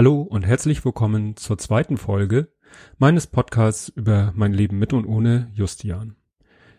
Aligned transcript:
Hallo 0.00 0.22
und 0.22 0.46
herzlich 0.46 0.82
willkommen 0.82 1.36
zur 1.36 1.58
zweiten 1.58 1.98
Folge 1.98 2.48
meines 2.96 3.26
Podcasts 3.26 3.90
über 3.90 4.32
mein 4.34 4.54
Leben 4.54 4.78
mit 4.78 4.94
und 4.94 5.04
ohne 5.04 5.50
Justian. 5.52 6.16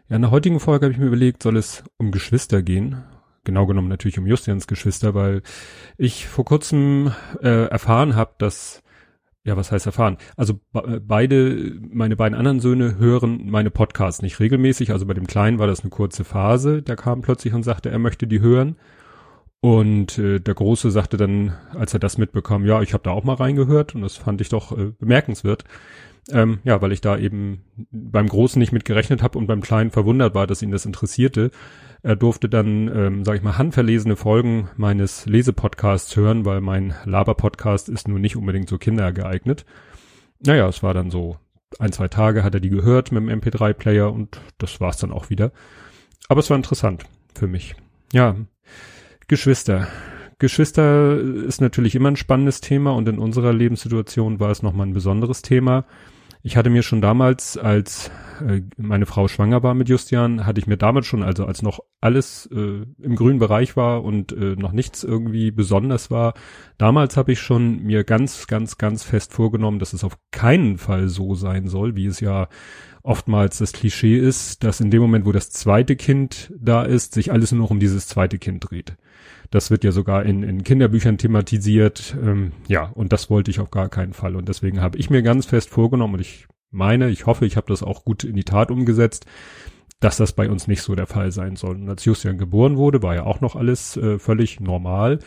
Ja, 0.10 0.16
in 0.16 0.24
der 0.24 0.32
heutigen 0.32 0.60
Folge 0.60 0.88
habe 0.88 0.94
ich 0.94 1.00
mir 1.00 1.06
überlegt, 1.06 1.44
soll 1.44 1.56
es 1.56 1.84
um 1.98 2.10
Geschwister 2.10 2.64
gehen. 2.64 3.04
Genau 3.44 3.68
genommen 3.68 3.90
natürlich 3.90 4.18
um 4.18 4.26
Justians 4.26 4.66
Geschwister, 4.66 5.14
weil 5.14 5.44
ich 6.00 6.26
vor 6.26 6.46
kurzem 6.46 7.12
äh, 7.44 7.68
erfahren 7.68 8.16
habe, 8.16 8.34
dass 8.40 8.82
ja, 9.44 9.56
was 9.56 9.72
heißt 9.72 9.86
erfahren? 9.86 10.18
Also 10.36 10.60
beide, 10.72 11.80
meine 11.80 12.16
beiden 12.16 12.36
anderen 12.36 12.60
Söhne 12.60 12.98
hören 12.98 13.52
meine 13.52 13.70
Podcasts 13.70 14.24
nicht 14.24 14.40
regelmäßig. 14.40 14.94
Also 14.94 15.06
bei 15.06 15.14
dem 15.14 15.28
Kleinen 15.28 15.60
war 15.60 15.68
das 15.68 15.82
eine 15.82 15.92
kurze 15.92 16.24
Phase. 16.24 16.82
Der 16.82 16.96
kam 16.96 17.22
plötzlich 17.22 17.54
und 17.54 17.62
sagte, 17.62 17.92
er 17.92 18.00
möchte 18.00 18.26
die 18.26 18.40
hören. 18.40 18.78
Und 19.62 20.18
äh, 20.18 20.40
der 20.40 20.56
Große 20.56 20.90
sagte 20.90 21.18
dann, 21.18 21.54
als 21.76 21.94
er 21.94 22.00
das 22.00 22.18
mitbekam, 22.18 22.66
ja, 22.66 22.82
ich 22.82 22.94
habe 22.94 23.04
da 23.04 23.12
auch 23.12 23.24
mal 23.24 23.36
reingehört 23.36 23.94
und 23.94 24.02
das 24.02 24.18
fand 24.18 24.42
ich 24.42 24.50
doch 24.50 24.76
äh, 24.76 24.92
bemerkenswert. 25.00 25.66
Ähm, 26.30 26.60
ja, 26.64 26.82
weil 26.82 26.92
ich 26.92 27.02
da 27.02 27.18
eben 27.18 27.64
beim 27.92 28.28
Großen 28.28 28.60
nicht 28.60 28.72
mit 28.72 28.86
gerechnet 28.86 29.24
habe 29.24 29.38
und 29.38 29.48
beim 29.48 29.62
Kleinen 29.62 29.92
verwundert 29.92 30.36
war, 30.36 30.48
dass 30.48 30.62
ihn 30.62 30.72
das 30.72 30.86
interessierte. 30.86 31.52
Er 32.04 32.16
durfte 32.16 32.50
dann, 32.50 32.88
ähm, 32.96 33.26
sage 33.26 33.38
ich 33.38 33.44
mal, 33.44 33.58
handverlesene 33.58 34.16
Folgen 34.16 34.70
meines 34.78 35.26
Lesepodcasts 35.26 36.16
hören, 36.16 36.46
weil 36.46 36.62
mein 36.62 36.96
Laber-Podcast 37.06 37.90
ist 37.90 38.08
nun 38.08 38.22
nicht 38.22 38.36
unbedingt 38.36 38.70
so 38.70 38.78
kindergeeignet. 38.78 39.66
Naja, 40.44 40.68
es 40.68 40.82
war 40.82 40.94
dann 40.94 41.12
so 41.12 41.38
ein, 41.80 41.92
zwei 41.92 42.08
Tage 42.08 42.44
hat 42.44 42.54
er 42.54 42.60
die 42.60 42.70
gehört 42.70 43.12
mit 43.12 43.24
dem 43.24 43.42
MP3-Player 43.42 44.12
und 44.12 44.42
das 44.58 44.82
war's 44.82 44.98
dann 44.98 45.12
auch 45.12 45.30
wieder. 45.30 45.52
Aber 46.28 46.40
es 46.40 46.50
war 46.50 46.58
interessant 46.58 47.06
für 47.36 47.48
mich. 47.48 47.76
Ja, 48.12 48.36
Geschwister. 49.32 49.88
Geschwister 50.40 51.18
ist 51.18 51.62
natürlich 51.62 51.96
immer 51.96 52.12
ein 52.12 52.18
spannendes 52.18 52.60
Thema 52.60 52.92
und 52.92 53.08
in 53.08 53.18
unserer 53.18 53.54
Lebenssituation 53.54 54.42
war 54.42 54.52
es 54.52 54.62
nochmal 54.62 54.88
ein 54.88 54.94
besonderes 54.94 55.42
Thema. 55.42 55.86
Ich 56.44 56.58
hatte 56.58 56.70
mir 56.70 56.84
schon 56.84 57.00
damals, 57.00 57.58
als 57.58 58.12
äh, 58.46 58.60
meine 58.76 59.06
Frau 59.06 59.30
schwanger 59.30 59.64
war 59.64 59.74
mit 59.74 59.88
Justian, 59.88 60.46
hatte 60.46 60.60
ich 60.60 60.68
mir 60.68 60.76
damals 60.76 61.06
schon, 61.06 61.24
also 61.24 61.46
als 61.46 61.62
noch 61.62 61.80
alles 62.02 62.50
äh, 62.52 62.86
im 63.02 63.16
grünen 63.16 63.40
Bereich 63.40 63.78
war 63.78 64.04
und 64.04 64.34
äh, 64.34 64.58
noch 64.58 64.74
nichts 64.74 65.06
irgendwie 65.06 65.52
besonders 65.52 66.12
war, 66.12 66.34
damals 66.78 67.16
habe 67.16 67.32
ich 67.32 67.40
schon 67.40 67.84
mir 67.84 68.04
ganz, 68.04 68.48
ganz, 68.48 68.78
ganz 68.78 69.04
fest 69.04 69.32
vorgenommen, 69.32 69.80
dass 69.80 69.94
es 69.94 70.04
auf 70.04 70.18
keinen 70.32 70.78
Fall 70.78 71.08
so 71.08 71.36
sein 71.36 71.68
soll, 71.68 71.96
wie 71.96 72.08
es 72.08 72.20
ja 72.20 72.50
oftmals 73.02 73.60
das 73.60 73.72
Klischee 73.72 74.18
ist, 74.18 74.66
dass 74.66 74.82
in 74.82 74.92
dem 74.92 75.02
Moment, 75.02 75.26
wo 75.26 75.32
das 75.32 75.52
zweite 75.52 75.96
Kind 75.96 76.52
da 76.60 76.84
ist, 76.84 77.14
sich 77.14 77.32
alles 77.32 77.54
nur 77.54 77.62
noch 77.62 77.72
um 77.72 77.80
dieses 77.80 78.08
zweite 78.08 78.38
Kind 78.38 78.70
dreht. 78.70 78.98
Das 79.50 79.72
wird 79.72 79.84
ja 79.84 79.92
sogar 79.92 80.24
in, 80.24 80.44
in 80.44 80.64
Kinderbüchern 80.64 81.18
thematisiert. 81.18 82.16
Ähm, 82.22 82.52
ja, 82.68 82.86
und 82.94 83.12
das 83.12 83.30
wollte 83.30 83.52
ich 83.52 83.60
auf 83.60 83.72
gar 83.72 83.90
keinen 83.90 84.14
Fall. 84.14 84.36
Und 84.36 84.48
deswegen 84.48 84.82
habe 84.82 84.98
ich 84.98 85.10
mir 85.10 85.22
ganz 85.22 85.46
fest 85.46 85.70
vorgenommen, 85.70 86.16
und 86.16 86.22
ich 86.22 86.48
meine, 86.72 87.10
ich 87.10 87.26
hoffe, 87.26 87.46
ich 87.46 87.58
habe 87.58 87.68
das 87.68 87.84
auch 87.84 88.06
gut 88.06 88.24
in 88.24 88.36
die 88.36 88.44
Tat 88.44 88.72
umgesetzt, 88.72 89.26
dass 90.00 90.18
das 90.18 90.34
bei 90.34 90.50
uns 90.50 90.68
nicht 90.68 90.82
so 90.82 90.96
der 90.96 91.08
Fall 91.08 91.32
sein 91.32 91.56
soll. 91.56 91.76
Und 91.76 91.90
als 91.90 92.06
Justian 92.06 92.38
geboren 92.38 92.78
wurde, 92.78 93.04
war 93.04 93.16
ja 93.16 93.24
auch 93.24 93.42
noch 93.42 93.56
alles 93.56 93.98
äh, 93.98 94.20
völlig 94.20 94.60
normal. 94.60 95.20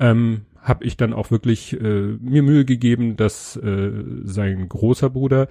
Ähm, 0.00 0.42
habe 0.62 0.84
ich 0.84 0.96
dann 0.96 1.12
auch 1.12 1.30
wirklich 1.30 1.78
äh, 1.80 2.16
mir 2.20 2.42
Mühe 2.42 2.64
gegeben, 2.64 3.16
dass 3.16 3.56
äh, 3.56 3.90
sein 4.24 4.68
großer 4.68 5.10
Bruder 5.10 5.48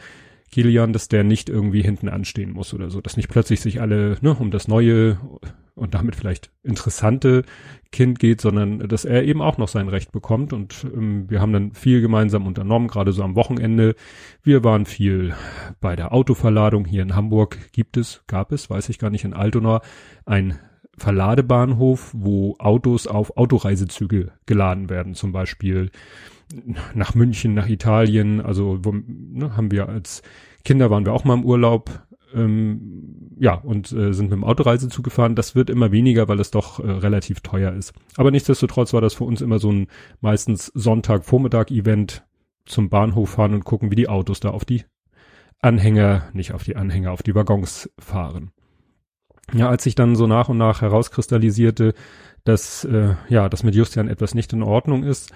Kilian, 0.52 0.94
dass 0.94 1.08
der 1.08 1.23
nicht 1.23 1.50
irgendwie 1.50 1.81
hinten 1.81 2.09
anstehen 2.09 2.52
muss 2.52 2.73
oder 2.73 2.90
so, 2.90 3.02
dass 3.02 3.17
nicht 3.17 3.30
plötzlich 3.30 3.59
sich 3.59 3.81
alle 3.81 4.17
ne, 4.22 4.34
um 4.34 4.52
das 4.52 4.67
neue 4.67 5.20
und 5.76 5.94
damit 5.94 6.16
vielleicht 6.16 6.52
interessante 6.64 7.44
Kind 7.92 8.20
geht, 8.20 8.42
sondern 8.42 8.80
dass 8.80 9.05
er 9.05 9.23
eben 9.23 9.42
auch 9.42 9.58
noch 9.58 9.67
sein 9.67 9.88
Recht 9.88 10.11
bekommt. 10.11 10.52
Und 10.52 10.86
ähm, 10.94 11.30
wir 11.30 11.39
haben 11.39 11.54
dann 11.54 11.73
viel 11.73 12.02
gemeinsam 12.02 12.48
unternommen, 12.48 12.88
gerade 12.88 13.11
so 13.11 13.23
am 13.23 13.36
Wochenende. 13.36 13.95
Wir 14.42 14.64
waren 14.64 14.86
viel 14.86 15.36
bei 15.80 15.95
der 15.95 16.14
Autoverladung. 16.14 16.86
Hier 16.86 17.04
in 17.04 17.16
Hamburg 17.16 17.72
gibt 17.72 17.95
es, 17.95 18.23
gab 18.27 18.52
es, 18.52 18.70
weiß 18.70 18.89
ich 18.89 18.98
gar 18.98 19.11
nicht, 19.11 19.23
in 19.23 19.33
Altona 19.33 19.82
ein 20.26 20.58
Verladebahnhof, 20.98 22.12
wo 22.16 22.56
Autos 22.60 23.08
auf 23.08 23.38
Autoreisezüge 23.38 24.32
geladen 24.46 24.90
werden, 24.90 25.14
zum 25.14 25.32
Beispiel 25.32 25.92
nach 26.94 27.14
München, 27.14 27.54
nach 27.54 27.68
Italien. 27.68 28.42
Also 28.42 28.80
wo, 28.84 28.94
ne, 28.94 29.56
haben 29.56 29.72
wir 29.72 29.90
als 29.90 30.22
Kinder 30.66 30.90
waren 30.90 31.06
wir 31.06 31.14
auch 31.14 31.24
mal 31.24 31.36
im 31.36 31.46
Urlaub 31.46 32.08
ähm, 32.34 33.32
ja, 33.40 33.54
und 33.54 33.92
äh, 33.92 34.14
sind 34.14 34.30
mit 34.30 34.34
dem 34.34 34.44
Autoreisezug 34.44 35.04
gefahren. 35.04 35.36
Das 35.36 35.56
wird 35.56 35.70
immer 35.70 35.92
weniger, 35.92 36.28
weil 36.28 36.40
es 36.40 36.52
doch 36.52 36.80
äh, 36.80 36.90
relativ 36.90 37.42
teuer 37.42 37.74
ist. 37.74 37.94
Aber 38.16 38.32
nichtsdestotrotz 38.32 38.94
war 38.94 39.02
das 39.02 39.14
für 39.14 39.24
uns 39.24 39.42
immer 39.42 39.60
so 39.60 39.72
ein 39.72 39.88
meistens 40.20 40.68
Sonntag-Vormittag-Event 40.74 42.26
zum 42.66 42.90
Bahnhof 42.90 43.30
fahren 43.30 43.54
und 43.54 43.64
gucken, 43.64 43.92
wie 43.92 43.96
die 43.96 44.10
Autos 44.10 44.40
da 44.40 44.50
auf 44.50 44.66
die 44.66 44.84
Anhänger, 45.60 46.30
nicht 46.34 46.52
auf 46.52 46.64
die 46.64 46.76
Anhänger, 46.76 47.12
auf 47.12 47.24
die 47.24 47.34
Waggons 47.34 47.90
fahren. 47.98 48.52
Ja, 49.54 49.70
als 49.70 49.84
sich 49.84 49.96
dann 49.96 50.16
so 50.16 50.28
nach 50.28 50.50
und 50.50 50.58
nach 50.58 50.82
herauskristallisierte, 50.82 51.94
dass 52.44 52.84
äh, 52.84 53.16
ja, 53.30 53.50
dass 53.50 53.64
mit 53.64 53.76
Justian 53.76 54.08
etwas 54.08 54.36
nicht 54.36 54.54
in 54.54 54.64
Ordnung 54.64 55.04
ist, 55.04 55.32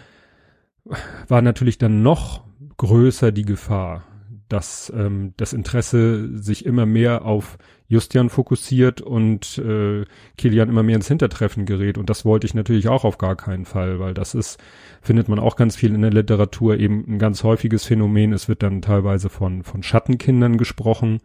war 1.28 1.42
natürlich 1.42 1.78
dann 1.78 2.04
noch 2.04 2.44
größer 2.78 3.32
die 3.32 3.46
Gefahr 3.46 4.04
dass 4.52 4.92
ähm, 4.96 5.34
das 5.38 5.54
Interesse 5.54 6.38
sich 6.38 6.66
immer 6.66 6.86
mehr 6.86 7.26
auf 7.26 7.58
Justian 7.88 8.30
fokussiert 8.30 9.00
und 9.02 9.58
äh, 9.58 10.06
Kilian 10.38 10.70
immer 10.70 10.84
mehr 10.84 10.96
ins 10.96 11.08
Hintertreffen 11.08 11.66
gerät. 11.66 11.98
Und 11.98 12.10
das 12.10 12.26
wollte 12.26 12.48
ich 12.48 12.54
natürlich 12.54 12.90
auch 12.90 13.06
auf 13.06 13.18
gar 13.18 13.36
keinen 13.36 13.66
Fall, 13.66 14.00
weil 14.00 14.14
das 14.14 14.36
ist, 14.36 14.60
findet 15.02 15.30
man 15.30 15.40
auch 15.40 15.56
ganz 15.56 15.76
viel 15.76 15.94
in 15.94 16.02
der 16.02 16.12
Literatur, 16.12 16.78
eben 16.78 17.06
ein 17.08 17.20
ganz 17.20 17.44
häufiges 17.44 17.86
Phänomen. 17.86 18.34
Es 18.34 18.50
wird 18.50 18.62
dann 18.62 18.82
teilweise 18.82 19.30
von, 19.30 19.64
von 19.64 19.84
Schattenkindern 19.84 20.58
gesprochen. 20.58 21.22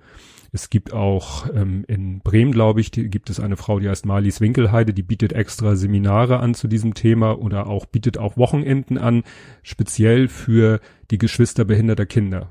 Es 0.53 0.71
gibt 0.71 0.93
auch 0.93 1.47
ähm, 1.55 1.84
in 1.89 2.21
Bremen, 2.21 2.53
glaube 2.53 2.81
ich, 2.81 2.91
die, 2.91 3.09
gibt 3.09 3.31
es 3.31 3.41
eine 3.41 3.57
Frau, 3.57 3.79
die 3.81 3.89
heißt 3.89 4.07
Marlies 4.07 4.41
Winkelheide, 4.41 4.95
die 4.95 5.03
bietet 5.03 5.33
extra 5.33 5.77
Seminare 5.77 6.41
an 6.41 6.55
zu 6.55 6.69
diesem 6.69 6.95
Thema 6.95 7.39
oder 7.39 7.67
auch 7.67 7.87
bietet 7.87 8.19
auch 8.19 8.37
Wochenenden 8.37 8.99
an, 8.99 9.23
speziell 9.62 10.29
für 10.29 10.81
die 11.11 11.19
Geschwister 11.19 11.65
behinderter 11.65 12.06
Kinder 12.06 12.51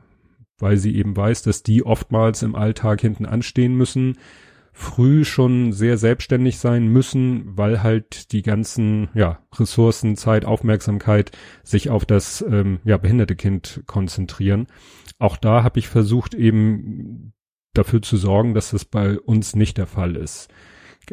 weil 0.58 0.78
sie 0.78 0.96
eben 0.96 1.16
weiß, 1.16 1.44
dass 1.44 1.64
die 1.64 1.86
oftmals 1.86 2.42
im 2.42 2.56
Alltag 2.56 3.02
hinten 3.02 3.26
anstehen 3.26 3.76
müssen, 3.76 4.18
früh 4.72 5.24
schon 5.24 5.72
sehr 5.72 5.98
selbstständig 5.98 6.60
sein 6.60 6.88
müssen, 6.88 7.58
weil 7.58 7.82
halt 7.82 8.34
die 8.34 8.42
ganzen 8.42 9.10
ja, 9.14 9.40
Ressourcen, 9.58 10.18
Zeit, 10.18 10.44
Aufmerksamkeit 10.44 11.32
sich 11.64 11.90
auf 11.90 12.06
das 12.06 12.44
ähm, 12.48 12.80
ja, 12.84 12.98
behinderte 12.98 13.38
Kind 13.38 13.84
konzentrieren. 13.86 14.68
Auch 15.18 15.38
da 15.38 15.64
habe 15.64 15.80
ich 15.80 15.88
versucht 15.88 16.34
eben 16.34 17.32
dafür 17.78 18.02
zu 18.02 18.18
sorgen, 18.18 18.54
dass 18.54 18.72
das 18.72 18.86
bei 18.86 19.20
uns 19.20 19.56
nicht 19.56 19.78
der 19.78 19.88
Fall 19.88 20.16
ist 20.16 20.50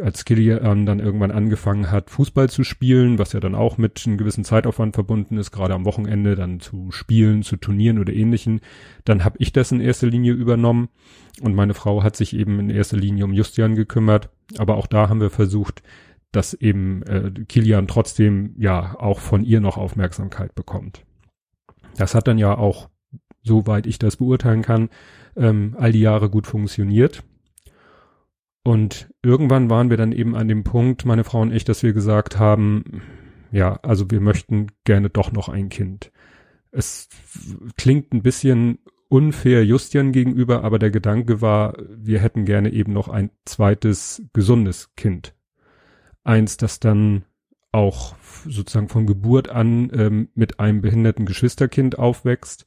als 0.00 0.24
Kilian 0.24 0.86
dann 0.86 1.00
irgendwann 1.00 1.30
angefangen 1.30 1.90
hat, 1.90 2.10
Fußball 2.10 2.48
zu 2.48 2.64
spielen, 2.64 3.18
was 3.18 3.32
ja 3.32 3.40
dann 3.40 3.54
auch 3.54 3.78
mit 3.78 4.02
einem 4.06 4.16
gewissen 4.16 4.44
Zeitaufwand 4.44 4.94
verbunden 4.94 5.36
ist, 5.36 5.50
gerade 5.50 5.74
am 5.74 5.84
Wochenende 5.84 6.34
dann 6.34 6.60
zu 6.60 6.90
spielen, 6.90 7.42
zu 7.42 7.56
Turnieren 7.56 7.98
oder 7.98 8.12
ähnlichen, 8.12 8.60
dann 9.04 9.24
habe 9.24 9.36
ich 9.38 9.52
das 9.52 9.72
in 9.72 9.80
erster 9.80 10.06
Linie 10.06 10.32
übernommen 10.32 10.88
und 11.40 11.54
meine 11.54 11.74
Frau 11.74 12.02
hat 12.02 12.16
sich 12.16 12.34
eben 12.34 12.58
in 12.60 12.70
erster 12.70 12.96
Linie 12.96 13.24
um 13.24 13.32
Justian 13.32 13.74
gekümmert. 13.74 14.30
Aber 14.58 14.76
auch 14.76 14.86
da 14.86 15.08
haben 15.08 15.20
wir 15.20 15.30
versucht, 15.30 15.82
dass 16.30 16.54
eben 16.54 17.02
äh, 17.02 17.30
Kilian 17.48 17.86
trotzdem 17.86 18.54
ja 18.58 18.98
auch 18.98 19.20
von 19.20 19.44
ihr 19.44 19.60
noch 19.60 19.76
Aufmerksamkeit 19.76 20.54
bekommt. 20.54 21.04
Das 21.96 22.14
hat 22.14 22.26
dann 22.26 22.38
ja 22.38 22.56
auch, 22.56 22.88
soweit 23.42 23.86
ich 23.86 23.98
das 23.98 24.16
beurteilen 24.16 24.62
kann, 24.62 24.89
ähm, 25.36 25.74
all 25.78 25.92
die 25.92 26.00
Jahre 26.00 26.30
gut 26.30 26.47
funktioniert. 26.47 27.22
Und 28.65 29.12
irgendwann 29.22 29.71
waren 29.71 29.91
wir 29.91 29.97
dann 29.97 30.12
eben 30.12 30.36
an 30.36 30.48
dem 30.48 30.62
Punkt, 30.62 31.04
meine 31.04 31.24
Frau 31.24 31.41
und 31.41 31.53
ich, 31.53 31.65
dass 31.65 31.83
wir 31.83 31.92
gesagt 31.92 32.39
haben, 32.39 33.03
ja, 33.50 33.78
also 33.83 34.10
wir 34.10 34.21
möchten 34.21 34.68
gerne 34.84 35.10
doch 35.10 35.33
noch 35.33 35.48
ein 35.48 35.68
Kind. 35.68 36.12
Es 36.71 37.09
klingt 37.77 38.15
ein 38.15 38.22
bisschen 38.22 38.78
unfair 39.09 39.65
Justian 39.65 40.12
gegenüber, 40.12 40.65
aber 40.65 40.78
der 40.78 40.91
Gedanke 40.91 41.42
war, 41.42 41.74
wir 41.91 42.21
hätten 42.21 42.44
gerne 42.44 42.72
eben 42.72 42.92
noch 42.92 43.09
ein 43.09 43.30
zweites 43.44 44.22
gesundes 44.33 44.94
Kind. 44.97 45.34
Eins, 46.24 46.56
das 46.56 46.80
dann 46.80 47.24
auch 47.72 48.15
sozusagen 48.47 48.89
von 48.89 49.06
Geburt 49.06 49.48
an 49.48 49.91
ähm, 49.92 50.28
mit 50.34 50.60
einem 50.60 50.80
behinderten 50.80 51.27
Geschwisterkind 51.27 51.98
aufwächst 51.98 52.65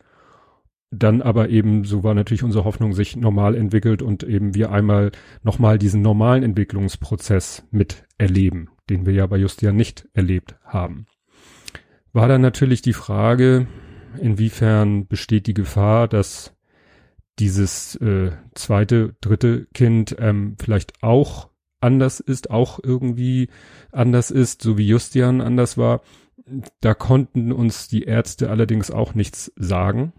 dann 0.97 1.21
aber 1.21 1.50
eben, 1.50 1.83
so 1.83 2.03
war 2.03 2.13
natürlich 2.13 2.44
unsere 2.44 2.65
Hoffnung, 2.65 2.94
sich 2.94 3.15
normal 3.15 3.56
entwickelt 3.56 4.01
und 4.01 4.24
eben 4.24 4.56
wir 4.56 4.71
einmal 4.71 5.12
nochmal 5.44 5.77
diesen 5.77 6.01
normalen 6.01 6.44
Entwicklungsprozess 6.44 7.68
miterleben, 7.71 8.69
den 8.89 9.06
wir 9.06 9.13
ja 9.13 9.25
bei 9.27 9.38
Justian 9.38 9.75
nicht 9.75 10.07
erlebt 10.13 10.56
haben. 10.63 11.06
War 12.13 12.27
dann 12.27 12.42
natürlich 12.42 12.81
die 12.81 12.94
Frage, 12.94 13.68
inwiefern 14.21 15.07
besteht 15.07 15.47
die 15.47 15.53
Gefahr, 15.53 16.07
dass 16.07 16.56
dieses 17.39 17.95
äh, 17.98 18.31
zweite, 18.53 19.15
dritte 19.21 19.68
Kind 19.74 20.15
ähm, 20.19 20.56
vielleicht 20.59 21.03
auch 21.03 21.50
anders 21.81 22.19
ist, 22.19 22.50
auch 22.50 22.80
irgendwie 22.81 23.50
anders 23.91 24.31
ist, 24.31 24.62
so 24.62 24.77
wie 24.77 24.88
Justian 24.88 25.41
anders 25.41 25.77
war. 25.77 26.01
da 26.80 26.94
konnten 26.94 27.51
uns 27.51 27.88
die 27.88 28.03
Ärzte 28.03 28.50
allerdings 28.50 28.91
auch 28.91 29.15
nichts 29.15 29.51
sagen. 29.56 30.13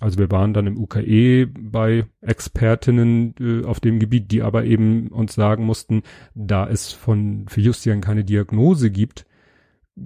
Also 0.00 0.18
wir 0.18 0.30
waren 0.30 0.54
dann 0.54 0.66
im 0.66 0.76
UKE 0.76 1.46
bei 1.46 2.06
Expertinnen 2.20 3.34
äh, 3.40 3.64
auf 3.64 3.80
dem 3.80 3.98
Gebiet, 3.98 4.30
die 4.30 4.42
aber 4.42 4.64
eben 4.64 5.08
uns 5.08 5.34
sagen 5.34 5.64
mussten, 5.64 6.02
da 6.34 6.68
es 6.68 6.92
von 6.92 7.46
für 7.48 7.60
Justian 7.60 8.00
keine 8.00 8.24
Diagnose 8.24 8.90
gibt, 8.90 9.26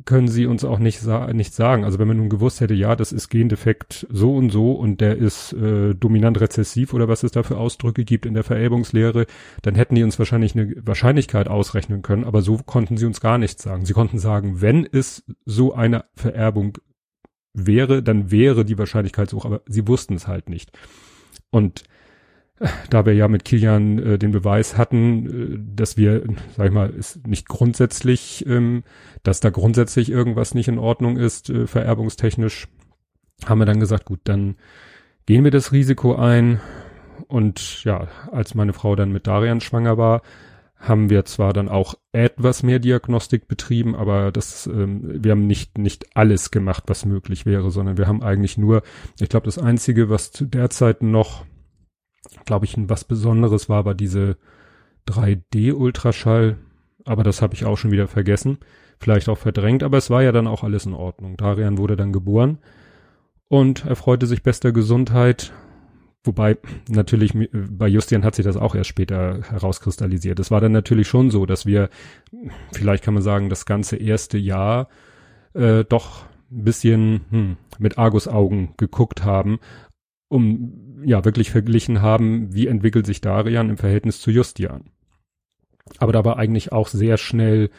können 0.04 0.28
sie 0.28 0.46
uns 0.46 0.64
auch 0.64 0.78
nicht, 0.78 1.00
sa 1.00 1.32
nicht 1.32 1.54
sagen. 1.54 1.84
Also 1.84 1.98
wenn 1.98 2.08
man 2.08 2.18
nun 2.18 2.28
gewusst 2.28 2.60
hätte, 2.60 2.74
ja, 2.74 2.94
das 2.94 3.10
ist 3.10 3.30
Gendefekt 3.30 4.06
so 4.10 4.36
und 4.36 4.50
so 4.50 4.72
und 4.72 5.00
der 5.00 5.16
ist 5.16 5.54
äh, 5.54 5.94
dominant 5.94 6.40
rezessiv 6.40 6.92
oder 6.92 7.08
was 7.08 7.22
es 7.22 7.32
da 7.32 7.42
für 7.42 7.56
Ausdrücke 7.56 8.04
gibt 8.04 8.26
in 8.26 8.34
der 8.34 8.44
Vererbungslehre, 8.44 9.26
dann 9.62 9.74
hätten 9.74 9.94
die 9.94 10.02
uns 10.02 10.18
wahrscheinlich 10.18 10.54
eine 10.54 10.74
Wahrscheinlichkeit 10.82 11.48
ausrechnen 11.48 12.02
können, 12.02 12.24
aber 12.24 12.42
so 12.42 12.58
konnten 12.58 12.98
sie 12.98 13.06
uns 13.06 13.20
gar 13.20 13.38
nichts 13.38 13.62
sagen. 13.62 13.86
Sie 13.86 13.94
konnten 13.94 14.18
sagen, 14.18 14.60
wenn 14.60 14.84
es 14.84 15.24
so 15.46 15.72
eine 15.72 16.04
Vererbung 16.14 16.76
wäre, 17.66 18.02
dann 18.02 18.30
wäre 18.30 18.64
die 18.64 18.78
Wahrscheinlichkeit 18.78 19.30
so, 19.30 19.42
aber 19.42 19.62
sie 19.66 19.86
wussten 19.88 20.14
es 20.14 20.26
halt 20.26 20.48
nicht. 20.48 20.70
Und 21.50 21.84
da 22.90 23.06
wir 23.06 23.14
ja 23.14 23.28
mit 23.28 23.44
Kilian 23.44 23.98
äh, 23.98 24.18
den 24.18 24.32
Beweis 24.32 24.76
hatten, 24.76 25.26
äh, 25.26 25.58
dass 25.76 25.96
wir, 25.96 26.24
sag 26.56 26.66
ich 26.66 26.72
mal, 26.72 26.90
ist 26.90 27.26
nicht 27.26 27.48
grundsätzlich, 27.48 28.44
ähm, 28.46 28.82
dass 29.22 29.40
da 29.40 29.50
grundsätzlich 29.50 30.10
irgendwas 30.10 30.54
nicht 30.54 30.68
in 30.68 30.78
Ordnung 30.78 31.16
ist, 31.16 31.50
äh, 31.50 31.66
vererbungstechnisch, 31.66 32.68
haben 33.46 33.60
wir 33.60 33.66
dann 33.66 33.80
gesagt, 33.80 34.06
gut, 34.06 34.20
dann 34.24 34.56
gehen 35.26 35.44
wir 35.44 35.50
das 35.50 35.72
Risiko 35.72 36.16
ein. 36.16 36.60
Und 37.28 37.84
ja, 37.84 38.08
als 38.32 38.54
meine 38.54 38.72
Frau 38.72 38.96
dann 38.96 39.12
mit 39.12 39.26
Darian 39.26 39.60
schwanger 39.60 39.98
war, 39.98 40.22
haben 40.78 41.10
wir 41.10 41.24
zwar 41.24 41.52
dann 41.52 41.68
auch 41.68 41.96
etwas 42.12 42.62
mehr 42.62 42.78
Diagnostik 42.78 43.48
betrieben, 43.48 43.96
aber 43.96 44.30
das, 44.30 44.66
ähm, 44.66 45.22
wir 45.22 45.32
haben 45.32 45.46
nicht, 45.46 45.76
nicht 45.76 46.16
alles 46.16 46.50
gemacht, 46.50 46.84
was 46.86 47.04
möglich 47.04 47.46
wäre, 47.46 47.70
sondern 47.70 47.98
wir 47.98 48.06
haben 48.06 48.22
eigentlich 48.22 48.58
nur, 48.58 48.82
ich 49.20 49.28
glaube, 49.28 49.46
das 49.46 49.58
Einzige, 49.58 50.08
was 50.08 50.30
zu 50.30 50.44
der 50.44 50.70
Zeit 50.70 51.02
noch 51.02 51.44
glaube 52.44 52.66
ich, 52.66 52.74
was 52.76 53.04
Besonderes 53.04 53.68
war, 53.68 53.84
war 53.84 53.94
diese 53.94 54.36
3D-Ultraschall. 55.08 56.56
Aber 57.04 57.22
das 57.22 57.42
habe 57.42 57.54
ich 57.54 57.64
auch 57.64 57.76
schon 57.76 57.90
wieder 57.90 58.08
vergessen. 58.08 58.58
Vielleicht 58.98 59.28
auch 59.28 59.38
verdrängt, 59.38 59.82
aber 59.82 59.96
es 59.96 60.10
war 60.10 60.22
ja 60.22 60.32
dann 60.32 60.48
auch 60.48 60.64
alles 60.64 60.84
in 60.84 60.94
Ordnung. 60.94 61.36
Darian 61.36 61.78
wurde 61.78 61.96
dann 61.96 62.12
geboren 62.12 62.58
und 63.46 63.84
er 63.86 63.94
freute 63.94 64.26
sich 64.26 64.42
bester 64.42 64.72
Gesundheit. 64.72 65.52
Wobei 66.24 66.58
natürlich 66.88 67.32
bei 67.52 67.88
Justian 67.88 68.24
hat 68.24 68.34
sich 68.34 68.44
das 68.44 68.56
auch 68.56 68.74
erst 68.74 68.90
später 68.90 69.40
herauskristallisiert. 69.48 70.38
Es 70.40 70.50
war 70.50 70.60
dann 70.60 70.72
natürlich 70.72 71.08
schon 71.08 71.30
so, 71.30 71.46
dass 71.46 71.64
wir, 71.64 71.88
vielleicht 72.72 73.04
kann 73.04 73.14
man 73.14 73.22
sagen, 73.22 73.48
das 73.48 73.66
ganze 73.66 73.96
erste 73.96 74.36
Jahr 74.36 74.88
äh, 75.54 75.84
doch 75.84 76.26
ein 76.50 76.64
bisschen 76.64 77.20
hm, 77.30 77.56
mit 77.78 77.98
Argusaugen 77.98 78.74
geguckt 78.76 79.24
haben, 79.24 79.58
um 80.28 81.02
ja 81.04 81.24
wirklich 81.24 81.50
verglichen 81.50 82.02
haben, 82.02 82.52
wie 82.52 82.66
entwickelt 82.66 83.06
sich 83.06 83.20
Darian 83.20 83.70
im 83.70 83.76
Verhältnis 83.76 84.20
zu 84.20 84.30
Justian. 84.30 84.90
Aber 85.98 86.12
da 86.12 86.24
war 86.24 86.36
eigentlich 86.36 86.72
auch 86.72 86.88
sehr 86.88 87.16
schnell 87.16 87.70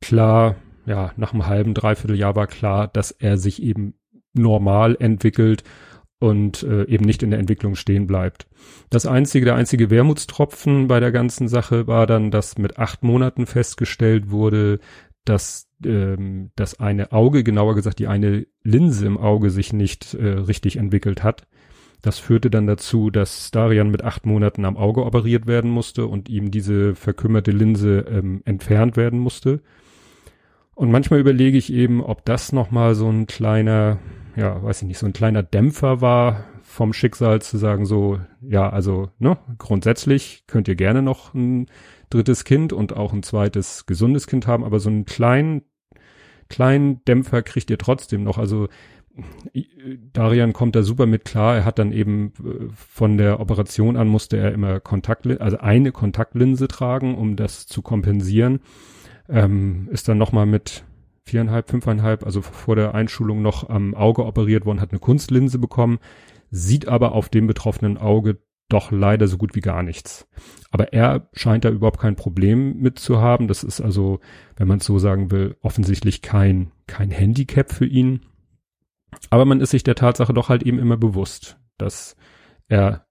klar, 0.00 0.56
ja, 0.84 1.12
nach 1.16 1.32
einem 1.32 1.46
halben, 1.46 1.74
dreiviertel 1.74 2.16
Jahr 2.16 2.36
war 2.36 2.46
klar, 2.46 2.88
dass 2.88 3.10
er 3.10 3.38
sich 3.38 3.62
eben 3.62 3.94
normal 4.34 4.96
entwickelt 4.98 5.64
und 6.22 6.62
äh, 6.62 6.84
eben 6.84 7.04
nicht 7.04 7.22
in 7.22 7.30
der 7.30 7.40
Entwicklung 7.40 7.74
stehen 7.74 8.06
bleibt. 8.06 8.46
Das 8.90 9.06
einzige, 9.06 9.44
der 9.44 9.56
einzige 9.56 9.90
Wermutstropfen 9.90 10.86
bei 10.86 11.00
der 11.00 11.12
ganzen 11.12 11.48
Sache 11.48 11.86
war 11.86 12.06
dann, 12.06 12.30
dass 12.30 12.58
mit 12.58 12.78
acht 12.78 13.02
Monaten 13.02 13.46
festgestellt 13.46 14.30
wurde, 14.30 14.78
dass 15.24 15.68
ähm, 15.84 16.50
das 16.56 16.78
eine 16.78 17.12
Auge, 17.12 17.42
genauer 17.42 17.74
gesagt 17.74 17.98
die 17.98 18.06
eine 18.06 18.46
Linse 18.62 19.06
im 19.06 19.18
Auge 19.18 19.50
sich 19.50 19.72
nicht 19.72 20.14
äh, 20.14 20.28
richtig 20.28 20.76
entwickelt 20.76 21.22
hat. 21.22 21.46
Das 22.02 22.18
führte 22.18 22.50
dann 22.50 22.66
dazu, 22.66 23.10
dass 23.10 23.50
Darian 23.50 23.90
mit 23.90 24.02
acht 24.02 24.26
Monaten 24.26 24.64
am 24.64 24.76
Auge 24.76 25.04
operiert 25.04 25.46
werden 25.46 25.70
musste 25.70 26.06
und 26.06 26.28
ihm 26.28 26.50
diese 26.50 26.94
verkümmerte 26.94 27.52
Linse 27.52 28.06
ähm, 28.08 28.42
entfernt 28.44 28.96
werden 28.96 29.20
musste. 29.20 29.60
Und 30.74 30.90
manchmal 30.90 31.20
überlege 31.20 31.58
ich 31.58 31.72
eben, 31.72 32.02
ob 32.02 32.24
das 32.24 32.52
nochmal 32.52 32.94
so 32.94 33.08
ein 33.08 33.26
kleiner, 33.26 33.98
ja, 34.36 34.62
weiß 34.62 34.82
ich 34.82 34.88
nicht, 34.88 34.98
so 34.98 35.06
ein 35.06 35.12
kleiner 35.12 35.42
Dämpfer 35.42 36.00
war 36.00 36.44
vom 36.62 36.92
Schicksal 36.92 37.42
zu 37.42 37.58
sagen 37.58 37.84
so, 37.84 38.18
ja, 38.40 38.70
also, 38.70 39.10
ne, 39.18 39.36
grundsätzlich 39.58 40.44
könnt 40.46 40.68
ihr 40.68 40.76
gerne 40.76 41.02
noch 41.02 41.34
ein 41.34 41.66
drittes 42.08 42.44
Kind 42.44 42.72
und 42.72 42.96
auch 42.96 43.12
ein 43.12 43.22
zweites 43.22 43.86
gesundes 43.86 44.26
Kind 44.26 44.46
haben, 44.46 44.64
aber 44.64 44.80
so 44.80 44.88
einen 44.88 45.04
kleinen, 45.04 45.62
kleinen 46.48 47.04
Dämpfer 47.04 47.42
kriegt 47.42 47.70
ihr 47.70 47.78
trotzdem 47.78 48.24
noch. 48.24 48.38
Also 48.38 48.68
Darian 50.12 50.52
kommt 50.52 50.74
da 50.74 50.82
super 50.82 51.06
mit 51.06 51.24
klar. 51.24 51.56
Er 51.56 51.64
hat 51.64 51.78
dann 51.78 51.92
eben 51.92 52.32
äh, 52.38 52.68
von 52.74 53.18
der 53.18 53.40
Operation 53.40 53.96
an 53.96 54.08
musste 54.08 54.38
er 54.38 54.52
immer 54.52 54.80
Kontaktlinse, 54.80 55.42
also 55.42 55.58
eine 55.58 55.92
Kontaktlinse 55.92 56.68
tragen, 56.68 57.16
um 57.16 57.36
das 57.36 57.66
zu 57.66 57.82
kompensieren. 57.82 58.60
Ähm, 59.28 59.88
ist 59.90 60.08
dann 60.08 60.18
nochmal 60.18 60.46
mit 60.46 60.84
viereinhalb, 61.24 61.70
fünfeinhalb, 61.70 62.24
also 62.24 62.42
vor 62.42 62.76
der 62.76 62.94
Einschulung 62.94 63.42
noch 63.42 63.68
am 63.68 63.94
Auge 63.94 64.24
operiert 64.24 64.66
worden, 64.66 64.80
hat 64.80 64.90
eine 64.90 65.00
Kunstlinse 65.00 65.58
bekommen, 65.58 65.98
sieht 66.50 66.88
aber 66.88 67.12
auf 67.12 67.28
dem 67.28 67.46
betroffenen 67.46 67.98
Auge 67.98 68.38
doch 68.68 68.90
leider 68.90 69.28
so 69.28 69.36
gut 69.36 69.54
wie 69.54 69.60
gar 69.60 69.82
nichts. 69.82 70.26
Aber 70.70 70.92
er 70.92 71.28
scheint 71.34 71.64
da 71.64 71.70
überhaupt 71.70 72.00
kein 72.00 72.16
Problem 72.16 72.78
mit 72.78 72.98
zu 72.98 73.20
haben. 73.20 73.46
Das 73.46 73.64
ist 73.64 73.80
also, 73.80 74.20
wenn 74.56 74.66
man 74.66 74.78
es 74.78 74.86
so 74.86 74.98
sagen 74.98 75.30
will, 75.30 75.56
offensichtlich 75.60 76.22
kein, 76.22 76.72
kein 76.86 77.10
Handicap 77.10 77.70
für 77.70 77.86
ihn. 77.86 78.20
Aber 79.28 79.44
man 79.44 79.60
ist 79.60 79.70
sich 79.70 79.82
der 79.82 79.94
Tatsache 79.94 80.32
doch 80.32 80.48
halt 80.48 80.62
eben 80.62 80.78
immer 80.78 80.96
bewusst, 80.96 81.58
dass 81.76 82.16
er 82.72 83.04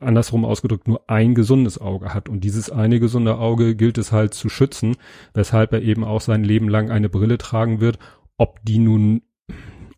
andersrum 0.00 0.46
ausgedrückt 0.46 0.88
nur 0.88 1.10
ein 1.10 1.34
gesundes 1.34 1.78
Auge 1.78 2.14
hat. 2.14 2.30
Und 2.30 2.44
dieses 2.44 2.70
eine 2.70 2.98
gesunde 2.98 3.36
Auge 3.36 3.76
gilt 3.76 3.98
es 3.98 4.10
halt 4.10 4.32
zu 4.32 4.48
schützen, 4.48 4.96
weshalb 5.34 5.74
er 5.74 5.82
eben 5.82 6.02
auch 6.02 6.22
sein 6.22 6.44
Leben 6.44 6.70
lang 6.70 6.90
eine 6.90 7.10
Brille 7.10 7.36
tragen 7.36 7.80
wird, 7.80 7.98
ob 8.38 8.64
die 8.64 8.78
nun 8.78 9.20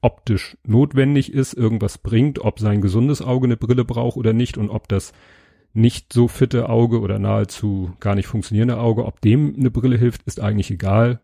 optisch 0.00 0.58
notwendig 0.66 1.32
ist, 1.32 1.54
irgendwas 1.54 1.98
bringt, 1.98 2.40
ob 2.40 2.58
sein 2.58 2.80
gesundes 2.80 3.22
Auge 3.22 3.46
eine 3.46 3.56
Brille 3.56 3.84
braucht 3.84 4.16
oder 4.16 4.32
nicht 4.32 4.58
und 4.58 4.68
ob 4.68 4.88
das 4.88 5.12
nicht 5.72 6.12
so 6.12 6.26
fitte 6.26 6.68
Auge 6.68 7.00
oder 7.00 7.20
nahezu 7.20 7.92
gar 8.00 8.16
nicht 8.16 8.26
funktionierende 8.26 8.78
Auge, 8.78 9.04
ob 9.04 9.20
dem 9.20 9.54
eine 9.56 9.70
Brille 9.70 9.96
hilft, 9.96 10.24
ist 10.24 10.40
eigentlich 10.40 10.72
egal. 10.72 11.20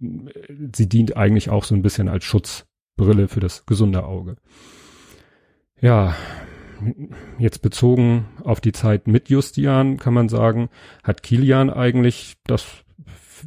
Sie 0.00 0.88
dient 0.88 1.16
eigentlich 1.16 1.50
auch 1.50 1.62
so 1.62 1.76
ein 1.76 1.82
bisschen 1.82 2.08
als 2.08 2.24
Schutz 2.24 2.66
Brille 2.96 3.28
für 3.28 3.40
das 3.40 3.64
gesunde 3.64 4.04
Auge. 4.04 4.36
Ja, 5.80 6.16
jetzt 7.38 7.62
bezogen 7.62 8.26
auf 8.44 8.60
die 8.60 8.72
Zeit 8.72 9.06
mit 9.06 9.28
Justian 9.28 9.96
kann 9.96 10.14
man 10.14 10.28
sagen, 10.28 10.68
hat 11.02 11.22
Kilian 11.22 11.70
eigentlich, 11.70 12.36
das 12.46 12.66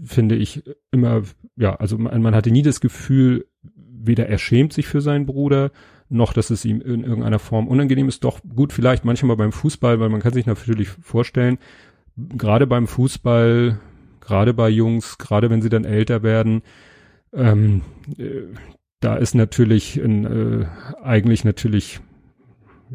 finde 0.06 0.36
ich 0.36 0.64
immer, 0.92 1.24
ja, 1.56 1.76
also 1.76 1.98
man, 1.98 2.22
man 2.22 2.36
hatte 2.36 2.52
nie 2.52 2.62
das 2.62 2.82
Gefühl, 2.82 3.48
weder 3.74 4.28
er 4.28 4.38
schämt 4.38 4.74
sich 4.74 4.88
für 4.88 5.02
seinen 5.02 5.26
Bruder, 5.26 5.72
noch 6.10 6.34
dass 6.34 6.50
es 6.50 6.66
ihm 6.66 6.82
in 6.82 7.04
irgendeiner 7.04 7.40
Form 7.40 7.68
unangenehm 7.68 8.08
ist. 8.08 8.24
Doch 8.24 8.40
gut, 8.56 8.74
vielleicht 8.74 9.06
manchmal 9.06 9.38
beim 9.38 9.52
Fußball, 9.52 10.00
weil 10.00 10.10
man 10.10 10.22
kann 10.22 10.34
sich 10.34 10.46
natürlich 10.46 10.90
vorstellen, 10.90 11.58
gerade 12.16 12.68
beim 12.68 12.88
Fußball, 12.88 13.80
gerade 14.22 14.54
bei 14.54 14.70
Jungs, 14.70 15.18
gerade 15.18 15.50
wenn 15.50 15.62
sie 15.62 15.70
dann 15.70 15.86
älter 15.86 16.24
werden, 16.24 16.62
ähm, 17.34 17.82
äh, 18.18 18.44
da 19.00 19.18
ist 19.18 19.36
natürlich 19.36 19.98
ein, 19.98 20.26
äh, 20.26 20.66
eigentlich 21.04 21.44
natürlich, 21.44 22.00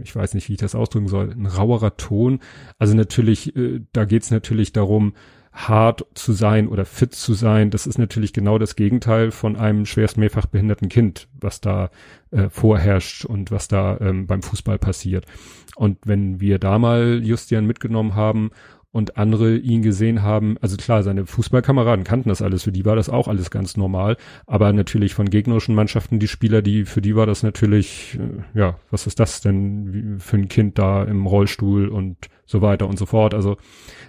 ich 0.03 0.15
weiß 0.15 0.35
nicht, 0.35 0.49
wie 0.49 0.55
ich 0.55 0.59
das 0.59 0.75
ausdrücken 0.75 1.09
soll, 1.09 1.31
ein 1.31 1.47
rauerer 1.47 1.97
Ton. 1.97 2.41
Also 2.79 2.95
natürlich, 2.95 3.57
äh, 3.57 3.81
da 3.93 4.05
geht's 4.05 4.31
natürlich 4.31 4.73
darum, 4.73 5.15
hart 5.53 6.07
zu 6.15 6.33
sein 6.33 6.69
oder 6.69 6.85
fit 6.85 7.15
zu 7.15 7.35
sein. 7.35 7.71
Das 7.71 7.87
ist 7.87 7.99
natürlich 7.99 8.33
genau 8.33 8.59
das 8.59 8.77
Gegenteil 8.77 9.33
von 9.33 9.57
einem 9.57 9.85
schwerst 9.85 10.17
mehrfach 10.17 10.47
behinderten 10.47 10.89
Kind, 10.89 11.29
was 11.41 11.61
da 11.61 11.91
äh, 12.31 12.49
vorherrscht 12.49 13.25
und 13.25 13.51
was 13.51 13.67
da 13.67 13.99
ähm, 14.01 14.27
beim 14.27 14.43
Fußball 14.43 14.79
passiert. 14.79 15.27
Und 15.75 15.99
wenn 16.05 16.41
wir 16.41 16.59
da 16.59 16.79
mal 16.79 17.21
Justian 17.23 17.67
mitgenommen 17.67 18.15
haben 18.15 18.51
und 18.93 19.17
andere 19.17 19.57
ihn 19.57 19.83
gesehen 19.83 20.23
haben, 20.23 20.57
also 20.61 20.77
klar, 20.77 21.03
seine 21.03 21.25
Fußballkameraden 21.25 22.05
kannten 22.05 22.29
das 22.29 22.43
alles, 22.43 22.65
für 22.65 22.73
die 22.73 22.85
war 22.85 22.97
das 22.97 23.09
auch 23.09 23.29
alles 23.29 23.51
ganz 23.51 23.77
normal, 23.77 24.17
aber 24.47 24.73
natürlich 24.73 25.15
von 25.15 25.31
gegnerischen 25.31 25.75
Mannschaften 25.75 26.19
die 26.19 26.29
Spieler, 26.29 26.61
die 26.61 26.85
für 26.85 27.01
die 27.01 27.15
war 27.15 27.27
das 27.27 27.43
natürlich, 27.43 28.19
äh, 28.19 28.59
ja, 28.59 28.79
was 28.91 29.07
ist 29.07 29.21
das 29.21 29.41
denn 29.41 30.17
für 30.19 30.37
ein 30.37 30.49
Kind 30.49 30.79
da 30.79 31.05
im 31.05 31.27
Rollstuhl 31.27 31.89
und 31.89 32.17
so 32.47 32.63
weiter 32.63 32.89
und 32.89 32.99
so 32.99 33.07
fort. 33.07 33.33
Also 33.33 33.59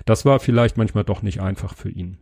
das 0.06 0.26
war 0.26 0.40
vielleicht 0.40 0.78
manchmal 0.78 1.04
doch 1.04 1.22
nicht 1.22 1.42
einfach 1.42 1.76
für 1.76 1.90
ihn. 1.90 2.18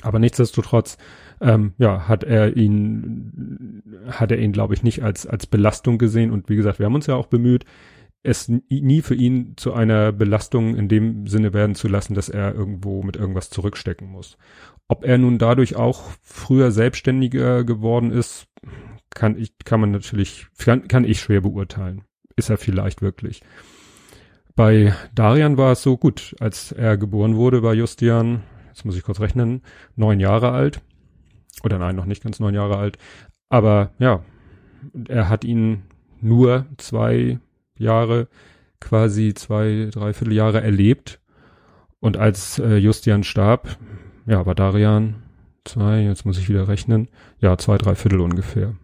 Aber 0.00 0.18
nichtsdestotrotz, 0.18 0.96
ähm, 1.42 1.74
ja, 1.76 2.08
hat 2.08 2.24
er 2.24 2.56
ihn, 2.56 3.82
hat 4.10 4.30
er 4.30 4.38
ihn, 4.38 4.52
glaube 4.52 4.72
ich, 4.72 4.82
nicht 4.82 5.02
als 5.02 5.26
als 5.26 5.46
Belastung 5.46 5.98
gesehen. 5.98 6.30
Und 6.30 6.48
wie 6.48 6.56
gesagt, 6.56 6.78
wir 6.78 6.86
haben 6.86 6.94
uns 6.94 7.06
ja 7.06 7.14
auch 7.14 7.26
bemüht, 7.26 7.66
es 8.22 8.48
nie 8.48 9.02
für 9.02 9.14
ihn 9.14 9.54
zu 9.56 9.72
einer 9.72 10.12
Belastung 10.12 10.76
in 10.76 10.88
dem 10.88 11.26
Sinne 11.26 11.52
werden 11.52 11.74
zu 11.74 11.88
lassen, 11.88 12.14
dass 12.14 12.28
er 12.28 12.54
irgendwo 12.54 13.02
mit 13.02 13.16
irgendwas 13.16 13.50
zurückstecken 13.50 14.08
muss. 14.08 14.38
Ob 14.86 15.04
er 15.04 15.18
nun 15.18 15.38
dadurch 15.38 15.76
auch 15.76 16.10
früher 16.22 16.70
selbstständiger 16.70 17.64
geworden 17.64 18.10
ist, 18.12 18.46
kann 19.10 19.36
ich, 19.36 19.58
kann 19.64 19.80
man 19.80 19.90
natürlich, 19.90 20.46
kann, 20.58 20.86
kann 20.86 21.04
ich 21.04 21.20
schwer 21.20 21.40
beurteilen. 21.40 22.02
Ist 22.36 22.48
er 22.48 22.58
vielleicht 22.58 23.02
wirklich. 23.02 23.42
Bei 24.54 24.94
Darian 25.14 25.56
war 25.56 25.72
es 25.72 25.82
so 25.82 25.96
gut, 25.96 26.36
als 26.38 26.72
er 26.72 26.96
geboren 26.96 27.36
wurde, 27.36 27.62
war 27.62 27.74
Justian, 27.74 28.42
jetzt 28.68 28.84
muss 28.84 28.96
ich 28.96 29.02
kurz 29.02 29.20
rechnen, 29.20 29.62
neun 29.96 30.20
Jahre 30.20 30.52
alt. 30.52 30.80
Oder 31.64 31.78
nein, 31.78 31.96
noch 31.96 32.06
nicht 32.06 32.22
ganz 32.22 32.38
neun 32.38 32.54
Jahre 32.54 32.76
alt. 32.76 32.98
Aber 33.48 33.92
ja, 33.98 34.24
er 35.08 35.28
hat 35.28 35.44
ihn 35.44 35.84
nur 36.20 36.66
zwei 36.76 37.38
Jahre, 37.82 38.28
quasi 38.80 39.34
zwei, 39.34 39.88
dreiviertel 39.90 40.32
Jahre 40.32 40.62
erlebt. 40.62 41.20
Und 42.00 42.16
als 42.16 42.58
äh, 42.58 42.76
Justian 42.76 43.22
starb, 43.22 43.78
ja, 44.26 44.44
war 44.46 44.54
Darian 44.54 45.22
zwei, 45.64 46.00
jetzt 46.00 46.24
muss 46.24 46.38
ich 46.38 46.48
wieder 46.48 46.68
rechnen, 46.68 47.08
ja, 47.38 47.56
zwei, 47.58 47.78
drei 47.78 47.94
ungefähr. 48.20 48.74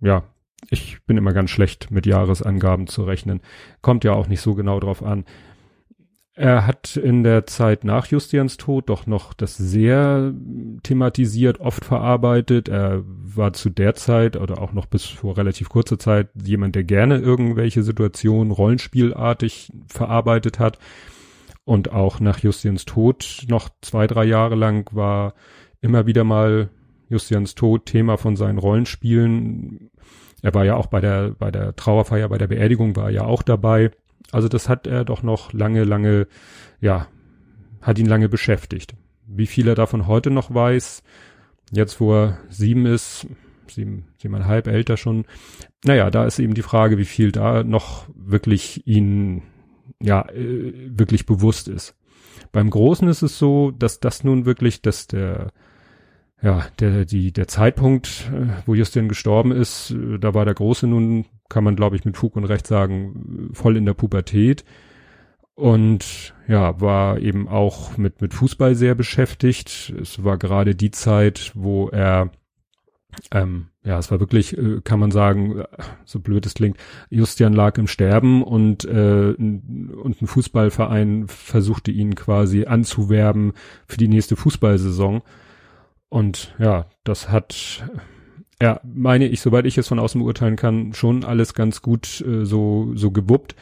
Ja, 0.00 0.24
ich 0.70 1.02
bin 1.04 1.16
immer 1.16 1.32
ganz 1.32 1.50
schlecht 1.50 1.90
mit 1.90 2.06
Jahresangaben 2.06 2.86
zu 2.86 3.04
rechnen. 3.04 3.40
Kommt 3.80 4.04
ja 4.04 4.12
auch 4.12 4.28
nicht 4.28 4.40
so 4.40 4.54
genau 4.54 4.80
drauf 4.80 5.02
an. 5.02 5.24
Er 6.36 6.66
hat 6.66 6.96
in 6.96 7.22
der 7.22 7.46
Zeit 7.46 7.84
nach 7.84 8.06
Justians 8.06 8.56
Tod 8.56 8.88
doch 8.88 9.06
noch 9.06 9.34
das 9.34 9.56
sehr 9.56 10.34
thematisiert, 10.82 11.60
oft 11.60 11.84
verarbeitet. 11.84 12.68
Er 12.68 13.04
war 13.06 13.52
zu 13.52 13.70
der 13.70 13.94
Zeit 13.94 14.36
oder 14.36 14.60
auch 14.60 14.72
noch 14.72 14.86
bis 14.86 15.04
vor 15.04 15.36
relativ 15.36 15.68
kurzer 15.68 15.96
Zeit 15.96 16.30
jemand, 16.34 16.74
der 16.74 16.82
gerne 16.82 17.18
irgendwelche 17.18 17.84
Situationen 17.84 18.50
rollenspielartig 18.50 19.72
verarbeitet 19.86 20.58
hat. 20.58 20.80
Und 21.64 21.92
auch 21.92 22.18
nach 22.18 22.40
Justians 22.40 22.84
Tod 22.84 23.44
noch 23.48 23.68
zwei, 23.80 24.08
drei 24.08 24.24
Jahre 24.24 24.56
lang 24.56 24.90
war 24.92 25.34
immer 25.80 26.06
wieder 26.06 26.24
mal 26.24 26.68
Justians 27.08 27.54
Tod 27.54 27.86
Thema 27.86 28.16
von 28.18 28.34
seinen 28.34 28.58
Rollenspielen. 28.58 29.90
Er 30.42 30.52
war 30.52 30.64
ja 30.64 30.74
auch 30.74 30.86
bei 30.86 31.00
der, 31.00 31.30
bei 31.38 31.52
der 31.52 31.76
Trauerfeier, 31.76 32.28
bei 32.28 32.38
der 32.38 32.48
Beerdigung 32.48 32.96
war 32.96 33.04
er 33.04 33.10
ja 33.10 33.24
auch 33.24 33.42
dabei. 33.42 33.92
Also 34.32 34.48
das 34.48 34.68
hat 34.68 34.86
er 34.86 35.04
doch 35.04 35.22
noch 35.22 35.52
lange, 35.52 35.84
lange, 35.84 36.26
ja, 36.80 37.08
hat 37.80 37.98
ihn 37.98 38.06
lange 38.06 38.28
beschäftigt. 38.28 38.94
Wie 39.26 39.46
viel 39.46 39.68
er 39.68 39.74
davon 39.74 40.06
heute 40.06 40.30
noch 40.30 40.52
weiß, 40.52 41.02
jetzt 41.70 42.00
wo 42.00 42.14
er 42.14 42.38
sieben 42.48 42.86
ist, 42.86 43.26
sieben, 43.68 44.06
siebeneinhalb 44.18 44.66
älter 44.66 44.96
schon, 44.96 45.24
naja, 45.84 46.10
da 46.10 46.24
ist 46.24 46.38
eben 46.38 46.54
die 46.54 46.62
Frage, 46.62 46.98
wie 46.98 47.04
viel 47.04 47.32
da 47.32 47.62
noch 47.62 48.06
wirklich 48.14 48.86
ihn, 48.86 49.42
ja, 50.00 50.28
äh, 50.30 50.72
wirklich 50.88 51.26
bewusst 51.26 51.68
ist. 51.68 51.94
Beim 52.52 52.70
Großen 52.70 53.08
ist 53.08 53.22
es 53.22 53.38
so, 53.38 53.70
dass 53.70 54.00
das 54.00 54.24
nun 54.24 54.46
wirklich, 54.46 54.82
dass 54.82 55.06
der, 55.06 55.52
ja, 56.42 56.66
der, 56.78 57.04
die, 57.04 57.32
der 57.32 57.48
Zeitpunkt, 57.48 58.30
äh, 58.32 58.48
wo 58.66 58.74
Justin 58.74 59.08
gestorben 59.08 59.52
ist, 59.52 59.90
äh, 59.90 60.18
da 60.18 60.34
war 60.34 60.44
der 60.44 60.54
Große 60.54 60.86
nun, 60.86 61.26
kann 61.48 61.64
man 61.64 61.76
glaube 61.76 61.96
ich 61.96 62.04
mit 62.04 62.16
Fug 62.16 62.36
und 62.36 62.44
Recht 62.44 62.66
sagen, 62.66 63.50
voll 63.52 63.76
in 63.76 63.86
der 63.86 63.94
Pubertät 63.94 64.64
und 65.54 66.34
ja, 66.48 66.80
war 66.80 67.18
eben 67.18 67.48
auch 67.48 67.96
mit, 67.96 68.20
mit 68.20 68.34
Fußball 68.34 68.74
sehr 68.74 68.94
beschäftigt. 68.94 69.94
Es 70.00 70.24
war 70.24 70.36
gerade 70.36 70.74
die 70.74 70.90
Zeit, 70.90 71.52
wo 71.54 71.88
er, 71.88 72.30
ähm, 73.30 73.68
ja, 73.84 73.98
es 73.98 74.10
war 74.10 74.18
wirklich, 74.18 74.58
äh, 74.58 74.80
kann 74.82 74.98
man 74.98 75.12
sagen, 75.12 75.62
so 76.04 76.18
blöd 76.18 76.44
es 76.44 76.54
klingt, 76.54 76.76
Justian 77.08 77.52
lag 77.52 77.78
im 77.78 77.86
Sterben 77.86 78.42
und, 78.42 78.84
äh, 78.84 79.34
und 79.38 80.22
ein 80.22 80.26
Fußballverein 80.26 81.28
versuchte 81.28 81.92
ihn 81.92 82.16
quasi 82.16 82.64
anzuwerben 82.64 83.52
für 83.86 83.98
die 83.98 84.08
nächste 84.08 84.36
Fußballsaison. 84.36 85.22
Und 86.14 86.54
ja, 86.60 86.86
das 87.02 87.28
hat, 87.28 87.84
ja, 88.62 88.78
meine 88.84 89.26
ich, 89.26 89.40
soweit 89.40 89.66
ich 89.66 89.76
es 89.78 89.88
von 89.88 89.98
außen 89.98 90.20
beurteilen 90.20 90.54
kann, 90.54 90.94
schon 90.94 91.24
alles 91.24 91.54
ganz 91.54 91.82
gut 91.82 92.24
äh, 92.24 92.44
so, 92.44 92.92
so 92.94 93.10
gewuppt. 93.10 93.56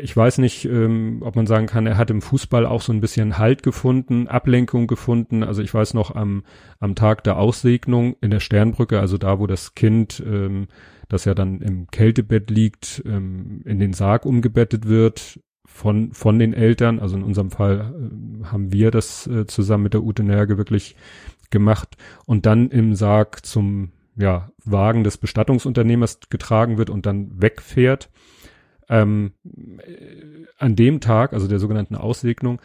Ich 0.00 0.16
weiß 0.16 0.38
nicht, 0.38 0.64
ähm, 0.64 1.18
ob 1.20 1.36
man 1.36 1.46
sagen 1.46 1.66
kann, 1.66 1.86
er 1.86 1.98
hat 1.98 2.10
im 2.10 2.22
Fußball 2.22 2.64
auch 2.64 2.80
so 2.80 2.94
ein 2.94 3.02
bisschen 3.02 3.36
Halt 3.36 3.62
gefunden, 3.62 4.28
Ablenkung 4.28 4.86
gefunden. 4.86 5.44
Also 5.44 5.60
ich 5.60 5.74
weiß 5.74 5.92
noch 5.92 6.16
am, 6.16 6.42
am 6.78 6.94
Tag 6.94 7.22
der 7.24 7.36
Aussegnung 7.36 8.16
in 8.22 8.30
der 8.30 8.40
Sternbrücke, 8.40 8.98
also 8.98 9.18
da, 9.18 9.38
wo 9.38 9.46
das 9.46 9.74
Kind, 9.74 10.22
ähm, 10.24 10.68
das 11.10 11.26
ja 11.26 11.34
dann 11.34 11.60
im 11.60 11.88
Kältebett 11.88 12.48
liegt, 12.48 13.02
ähm, 13.04 13.60
in 13.66 13.78
den 13.78 13.92
Sarg 13.92 14.24
umgebettet 14.24 14.88
wird, 14.88 15.38
von, 15.72 16.12
von 16.12 16.38
den 16.38 16.52
Eltern, 16.52 16.98
also 16.98 17.16
in 17.16 17.22
unserem 17.22 17.50
Fall 17.50 17.94
äh, 17.94 18.44
haben 18.46 18.72
wir 18.72 18.90
das 18.90 19.26
äh, 19.26 19.46
zusammen 19.46 19.84
mit 19.84 19.94
der 19.94 20.02
Ute 20.02 20.22
Nerge 20.22 20.58
wirklich 20.58 20.96
gemacht 21.50 21.96
und 22.26 22.46
dann 22.46 22.70
im 22.70 22.94
Sarg 22.94 23.44
zum 23.44 23.92
ja, 24.16 24.50
Wagen 24.64 25.04
des 25.04 25.16
Bestattungsunternehmers 25.16 26.20
getragen 26.28 26.78
wird 26.78 26.90
und 26.90 27.06
dann 27.06 27.40
wegfährt. 27.40 28.10
Ähm, 28.88 29.32
äh, 29.44 30.44
an 30.58 30.76
dem 30.76 31.00
Tag, 31.00 31.32
also 31.32 31.48
der 31.48 31.58
sogenannten 31.58 31.94
Aussegnung, 31.94 32.60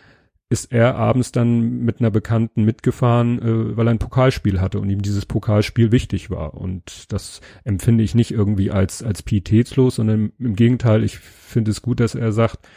ist 0.49 0.71
er 0.71 0.95
abends 0.95 1.31
dann 1.31 1.79
mit 1.85 1.99
einer 1.99 2.11
Bekannten 2.11 2.65
mitgefahren, 2.65 3.41
äh, 3.41 3.77
weil 3.77 3.87
er 3.87 3.91
ein 3.91 3.99
Pokalspiel 3.99 4.61
hatte 4.61 4.79
und 4.79 4.89
ihm 4.89 5.01
dieses 5.01 5.25
Pokalspiel 5.25 5.91
wichtig 5.91 6.29
war. 6.29 6.55
Und 6.55 7.11
das 7.11 7.41
empfinde 7.63 8.03
ich 8.03 8.13
nicht 8.13 8.31
irgendwie 8.31 8.71
als, 8.71 9.01
als 9.01 9.23
pietätslos, 9.23 9.95
sondern 9.95 10.33
im 10.37 10.55
Gegenteil, 10.55 11.03
ich 11.03 11.17
finde 11.19 11.71
es 11.71 11.81
gut, 11.81 11.99
dass 11.99 12.15
er 12.15 12.31
sagt, 12.31 12.67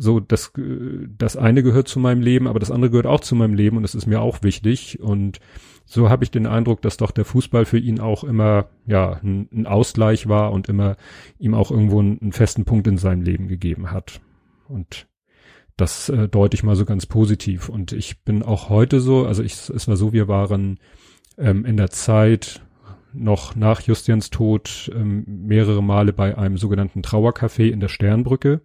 so, 0.00 0.20
das, 0.20 0.52
das 1.18 1.36
eine 1.36 1.64
gehört 1.64 1.88
zu 1.88 1.98
meinem 1.98 2.22
Leben, 2.22 2.46
aber 2.46 2.60
das 2.60 2.70
andere 2.70 2.90
gehört 2.90 3.06
auch 3.06 3.20
zu 3.20 3.34
meinem 3.34 3.54
Leben 3.54 3.76
und 3.76 3.82
das 3.82 3.96
ist 3.96 4.06
mir 4.06 4.20
auch 4.20 4.44
wichtig. 4.44 5.00
Und 5.00 5.40
so 5.86 6.08
habe 6.08 6.22
ich 6.22 6.30
den 6.30 6.46
Eindruck, 6.46 6.82
dass 6.82 6.98
doch 6.98 7.10
der 7.10 7.24
Fußball 7.24 7.64
für 7.64 7.78
ihn 7.78 7.98
auch 7.98 8.22
immer, 8.22 8.68
ja, 8.86 9.18
ein, 9.24 9.48
ein 9.52 9.66
Ausgleich 9.66 10.28
war 10.28 10.52
und 10.52 10.68
immer 10.68 10.96
ihm 11.40 11.54
auch 11.54 11.72
irgendwo 11.72 11.98
einen, 11.98 12.20
einen, 12.20 12.32
festen 12.32 12.64
Punkt 12.64 12.86
in 12.86 12.96
seinem 12.96 13.22
Leben 13.22 13.48
gegeben 13.48 13.90
hat. 13.90 14.20
Und 14.68 15.08
das 15.76 16.08
äh, 16.10 16.28
deute 16.28 16.54
ich 16.54 16.62
mal 16.62 16.76
so 16.76 16.84
ganz 16.84 17.06
positiv. 17.06 17.68
Und 17.68 17.90
ich 17.92 18.22
bin 18.22 18.44
auch 18.44 18.68
heute 18.68 19.00
so, 19.00 19.26
also 19.26 19.42
ich, 19.42 19.54
es 19.68 19.88
war 19.88 19.96
so, 19.96 20.12
wir 20.12 20.28
waren 20.28 20.78
ähm, 21.38 21.64
in 21.64 21.76
der 21.76 21.90
Zeit 21.90 22.62
noch 23.12 23.56
nach 23.56 23.80
Justians 23.80 24.30
Tod 24.30 24.92
ähm, 24.94 25.24
mehrere 25.26 25.82
Male 25.82 26.12
bei 26.12 26.38
einem 26.38 26.56
sogenannten 26.56 27.02
Trauercafé 27.02 27.70
in 27.70 27.80
der 27.80 27.88
Sternbrücke 27.88 28.60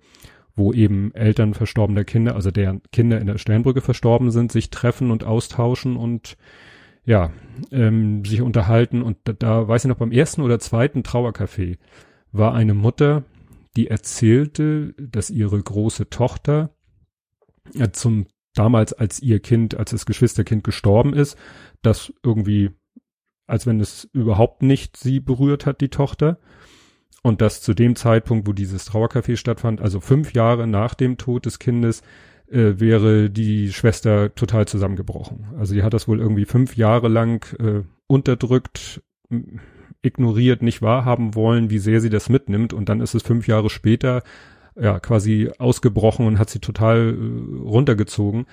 wo 0.55 0.73
eben 0.73 1.13
Eltern 1.15 1.53
verstorbener 1.53 2.03
Kinder, 2.03 2.35
also 2.35 2.51
deren 2.51 2.81
Kinder 2.91 3.19
in 3.19 3.27
der 3.27 3.37
Sternbrücke 3.37 3.81
verstorben 3.81 4.31
sind, 4.31 4.51
sich 4.51 4.69
treffen 4.69 5.09
und 5.11 5.23
austauschen 5.23 5.95
und 5.95 6.37
ja, 7.05 7.31
ähm, 7.71 8.23
sich 8.23 8.41
unterhalten. 8.41 9.01
Und 9.01 9.17
da, 9.23 9.33
da 9.33 9.67
weiß 9.67 9.85
ich 9.85 9.89
noch, 9.89 9.97
beim 9.97 10.11
ersten 10.11 10.41
oder 10.41 10.59
zweiten 10.59 11.01
Trauercafé 11.01 11.77
war 12.31 12.53
eine 12.53 12.73
Mutter, 12.73 13.23
die 13.75 13.87
erzählte, 13.87 14.93
dass 14.93 15.29
ihre 15.29 15.61
große 15.61 16.09
Tochter 16.09 16.75
äh, 17.73 17.89
zum 17.91 18.27
damals 18.53 18.93
als 18.93 19.19
ihr 19.19 19.39
Kind, 19.39 19.75
als 19.75 19.91
das 19.91 20.05
Geschwisterkind 20.05 20.63
gestorben 20.63 21.13
ist, 21.13 21.37
das 21.81 22.13
irgendwie, 22.23 22.71
als 23.47 23.65
wenn 23.65 23.79
es 23.79 24.05
überhaupt 24.13 24.61
nicht 24.61 24.95
sie 24.97 25.19
berührt 25.19 25.65
hat, 25.65 25.81
die 25.81 25.89
Tochter. 25.89 26.39
Und 27.23 27.41
dass 27.41 27.61
zu 27.61 27.73
dem 27.73 27.95
Zeitpunkt, 27.95 28.47
wo 28.47 28.51
dieses 28.51 28.85
Trauercafé 28.85 29.37
stattfand, 29.37 29.81
also 29.81 30.01
fünf 30.01 30.33
Jahre 30.33 30.67
nach 30.67 30.93
dem 30.93 31.17
Tod 31.17 31.45
des 31.45 31.57
Kindes, 31.57 32.01
äh, 32.51 32.79
wäre 32.79 33.29
die 33.29 33.71
Schwester 33.71 34.35
total 34.35 34.67
zusammengebrochen. 34.67 35.47
Also 35.57 35.73
die 35.73 35.83
hat 35.83 35.93
das 35.93 36.07
wohl 36.07 36.19
irgendwie 36.19 36.45
fünf 36.45 36.75
Jahre 36.75 37.07
lang 37.07 37.45
äh, 37.59 37.83
unterdrückt, 38.07 39.01
ignoriert, 40.01 40.61
nicht 40.61 40.81
wahrhaben 40.81 41.33
wollen, 41.33 41.69
wie 41.69 41.79
sehr 41.79 42.01
sie 42.01 42.09
das 42.09 42.27
mitnimmt. 42.27 42.73
Und 42.73 42.89
dann 42.89 42.99
ist 42.99 43.15
es 43.15 43.23
fünf 43.23 43.47
Jahre 43.47 43.69
später 43.69 44.21
ja 44.79 44.99
quasi 44.99 45.49
ausgebrochen 45.57 46.27
und 46.27 46.39
hat 46.39 46.49
sie 46.49 46.59
total 46.59 47.15
äh, 47.17 47.57
runtergezogen. 47.63 48.47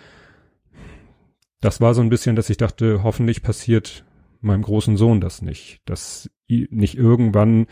Das 1.60 1.80
war 1.80 1.92
so 1.94 2.02
ein 2.02 2.08
bisschen, 2.08 2.36
dass 2.36 2.50
ich 2.50 2.56
dachte, 2.56 3.02
hoffentlich 3.02 3.42
passiert 3.42 4.04
meinem 4.40 4.62
großen 4.62 4.96
Sohn 4.96 5.20
das 5.20 5.42
nicht, 5.42 5.80
dass 5.84 6.30
nicht 6.48 6.96
irgendwann 6.96 7.66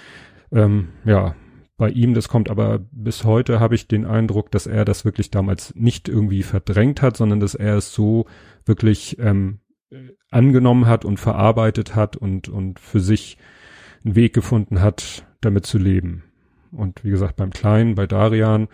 ähm, 0.53 0.89
ja, 1.05 1.35
bei 1.77 1.91
ihm, 1.91 2.13
das 2.13 2.29
kommt 2.29 2.51
aber 2.51 2.81
bis 2.91 3.25
heute, 3.25 3.61
habe 3.61 3.77
ich 3.77 3.87
den 3.87 4.05
Eindruck, 4.05 4.51
dass 4.51 4.67
er 4.67 4.85
das 4.85 5.05
wirklich 5.05 5.31
damals 5.31 5.75
nicht 5.77 6.09
irgendwie 6.09 6.43
verdrängt 6.43 7.03
hat, 7.03 7.17
sondern 7.17 7.39
dass 7.39 7.55
er 7.55 7.77
es 7.77 7.95
so 7.95 8.27
wirklich 8.65 9.17
ähm, 9.21 9.61
angenommen 10.31 10.87
hat 10.87 11.05
und 11.05 11.19
verarbeitet 11.19 11.95
hat 11.95 12.17
und, 12.17 12.49
und 12.49 12.81
für 12.81 13.01
sich 13.01 13.39
einen 14.05 14.17
Weg 14.17 14.35
gefunden 14.35 14.81
hat, 14.81 15.25
damit 15.41 15.67
zu 15.67 15.79
leben. 15.79 16.25
Und 16.73 17.05
wie 17.05 17.11
gesagt, 17.11 17.37
beim 17.37 17.51
Kleinen, 17.51 17.95
bei 17.95 18.07
Darian, 18.07 18.69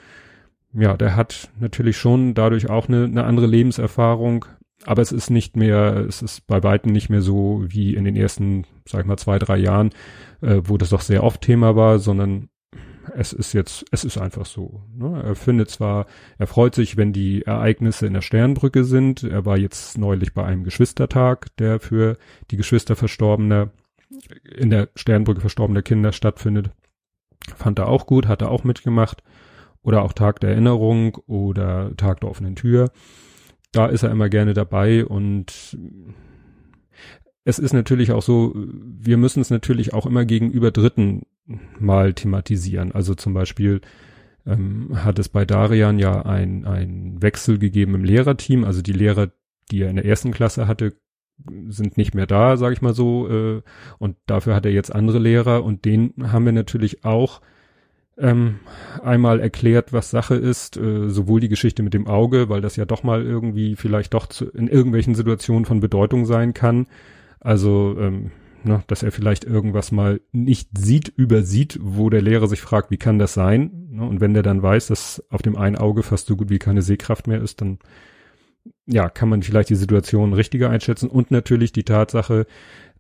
ja, 0.73 0.97
der 0.97 1.15
hat 1.15 1.51
natürlich 1.61 1.97
schon 1.97 2.35
dadurch 2.35 2.69
auch 2.69 2.89
eine, 2.89 3.05
eine 3.05 3.25
andere 3.25 3.47
Lebenserfahrung, 3.47 4.47
aber 4.85 5.03
es 5.03 5.13
ist 5.13 5.31
nicht 5.31 5.57
mehr, 5.57 6.05
es 6.09 6.23
ist 6.23 6.47
bei 6.47 6.63
weitem 6.63 6.93
nicht 6.93 7.09
mehr 7.09 7.23
so 7.23 7.65
wie 7.67 7.95
in 7.95 8.05
den 8.05 8.17
ersten, 8.17 8.67
sag 8.87 9.03
ich 9.03 9.07
mal, 9.07 9.17
zwei, 9.17 9.39
drei 9.39 9.57
Jahren, 9.57 9.91
äh, 10.41 10.61
wo 10.65 10.77
das 10.77 10.91
doch 10.91 11.01
sehr 11.01 11.23
oft 11.23 11.41
Thema 11.41 11.77
war, 11.77 11.99
sondern 11.99 12.49
es 13.15 13.33
ist 13.33 13.53
jetzt, 13.53 13.85
es 13.91 14.05
ist 14.05 14.19
einfach 14.19 14.47
so. 14.47 14.83
Ne? 14.95 15.23
Er 15.23 15.35
findet 15.35 15.71
zwar, 15.71 16.07
er 16.39 16.47
freut 16.47 16.75
sich, 16.75 16.97
wenn 16.97 17.13
die 17.13 17.43
Ereignisse 17.43 18.07
in 18.07 18.15
der 18.15 18.23
Sternbrücke 18.23 18.85
sind. 18.85 19.23
Er 19.23 19.45
war 19.45 19.59
jetzt 19.59 19.99
neulich 19.99 20.35
bei 20.35 20.45
einem 20.45 20.65
Geschwistertag, 20.65 21.55
der 21.57 21.81
für 21.81 22.17
die 22.51 22.57
Geschwister 22.57 22.97
verstorbener, 22.97 23.71
in 24.45 24.71
der 24.71 24.89
Sternbrücke 24.95 25.41
verstorbener 25.41 25.83
Kinder 25.83 26.13
stattfindet. 26.13 26.71
Fand 27.57 27.79
er 27.79 27.89
auch 27.89 28.07
gut, 28.07 28.27
hat 28.27 28.43
er 28.43 28.51
auch 28.51 28.65
mitgemacht. 28.65 29.23
Oder 29.83 30.03
auch 30.03 30.15
Tag 30.15 30.41
der 30.41 30.51
Erinnerung 30.51 31.17
oder 31.27 31.95
Tag 31.97 32.21
der 32.21 32.31
offenen 32.31 32.57
Tür. 32.57 32.91
Da 33.75 33.87
ist 33.87 34.03
er 34.03 34.11
immer 34.11 34.29
gerne 34.29 34.55
dabei 34.55 35.05
und 35.05 35.77
es 37.45 37.59
ist 37.59 37.73
natürlich 37.73 38.13
auch 38.13 38.23
so, 38.23 38.53
wir 38.55 39.17
müssen 39.17 39.41
es 39.41 39.51
natürlich 39.51 39.93
auch 39.93 40.07
immer 40.07 40.25
gegenüber 40.25 40.71
Dritten 40.71 41.27
mal 41.79 42.15
thematisieren. 42.15 42.93
Also 42.93 43.15
zum 43.15 43.35
Beispiel 43.35 43.83
ähm, 44.47 45.05
hat 45.05 45.19
es 45.19 45.29
bei 45.29 45.45
Darian 45.45 45.99
ja 45.99 46.23
ein, 46.23 46.65
ein 46.65 47.21
Wechsel 47.21 47.59
gegeben 47.59 47.95
im 47.95 48.05
Lehrerteam. 48.05 48.65
Also 48.65 48.81
die 48.81 48.93
Lehrer, 48.93 49.31
die 49.71 49.83
er 49.83 49.91
in 49.91 49.97
der 49.97 50.07
ersten 50.07 50.33
Klasse 50.33 50.67
hatte, 50.67 50.95
sind 51.69 51.97
nicht 51.99 52.15
mehr 52.15 52.27
da, 52.27 52.57
sage 52.57 52.75
ich 52.75 52.83
mal 52.83 52.95
so. 52.95 53.29
Äh, 53.29 53.63
und 53.99 54.17
dafür 54.27 54.55
hat 54.55 54.65
er 54.65 54.73
jetzt 54.73 54.95
andere 54.95 55.19
Lehrer 55.19 55.65
und 55.65 55.85
den 55.85 56.15
haben 56.33 56.47
wir 56.47 56.53
natürlich 56.53 57.05
auch 57.05 57.43
ähm, 58.17 58.61
einmal 59.03 59.41
erklärt, 59.41 59.93
was 59.93 60.11
Sache 60.11 60.37
ist, 60.37 60.77
äh, 60.77 61.09
sowohl 61.09 61.41
die 61.41 61.49
Geschichte 61.49 61.83
mit 61.83 61.95
dem 61.95 62.07
Auge, 62.07 62.49
weil 62.49 62.61
das 62.61 62.77
ja 62.77 62.85
doch 62.85 63.03
mal 63.03 63.23
irgendwie 63.25 63.77
vielleicht 63.77 64.15
doch 64.15 64.27
zu, 64.27 64.49
in 64.51 64.69
irgendwelchen 64.69 65.15
Situationen 65.15 65.65
von 65.65 65.81
Bedeutung 65.81 66.25
sein 66.25 66.55
kann. 66.55 66.87
Also, 67.41 67.97
ähm, 67.99 68.31
ne, 68.63 68.83
dass 68.87 69.03
er 69.03 69.13
vielleicht 69.13 69.45
irgendwas 69.45 69.93
mal 69.93 70.21
nicht 70.33 70.71
sieht, 70.79 71.09
übersieht, 71.09 71.79
wo 71.83 72.09
der 72.09 72.23
Lehrer 72.23 72.47
sich 72.47 72.61
fragt, 72.61 72.91
wie 72.91 72.97
kann 72.97 73.19
das 73.19 73.35
sein? 73.35 73.89
Ne, 73.91 74.05
und 74.05 74.21
wenn 74.21 74.35
der 74.35 74.43
dann 74.43 74.63
weiß, 74.63 74.87
dass 74.89 75.23
auf 75.31 75.43
dem 75.43 75.57
einen 75.57 75.77
Auge 75.77 76.03
fast 76.03 76.27
so 76.29 76.37
gut 76.37 76.51
wie 76.51 76.59
keine 76.59 76.83
Sehkraft 76.83 77.27
mehr 77.27 77.43
ist, 77.43 77.61
dann 77.61 77.79
ja, 78.87 79.09
kann 79.09 79.29
man 79.29 79.43
vielleicht 79.43 79.71
die 79.71 79.75
Situation 79.75 80.33
richtiger 80.33 80.71
einschätzen 80.71 81.11
und 81.11 81.31
natürlich 81.31 81.73
die 81.73 81.85
Tatsache, 81.85 82.47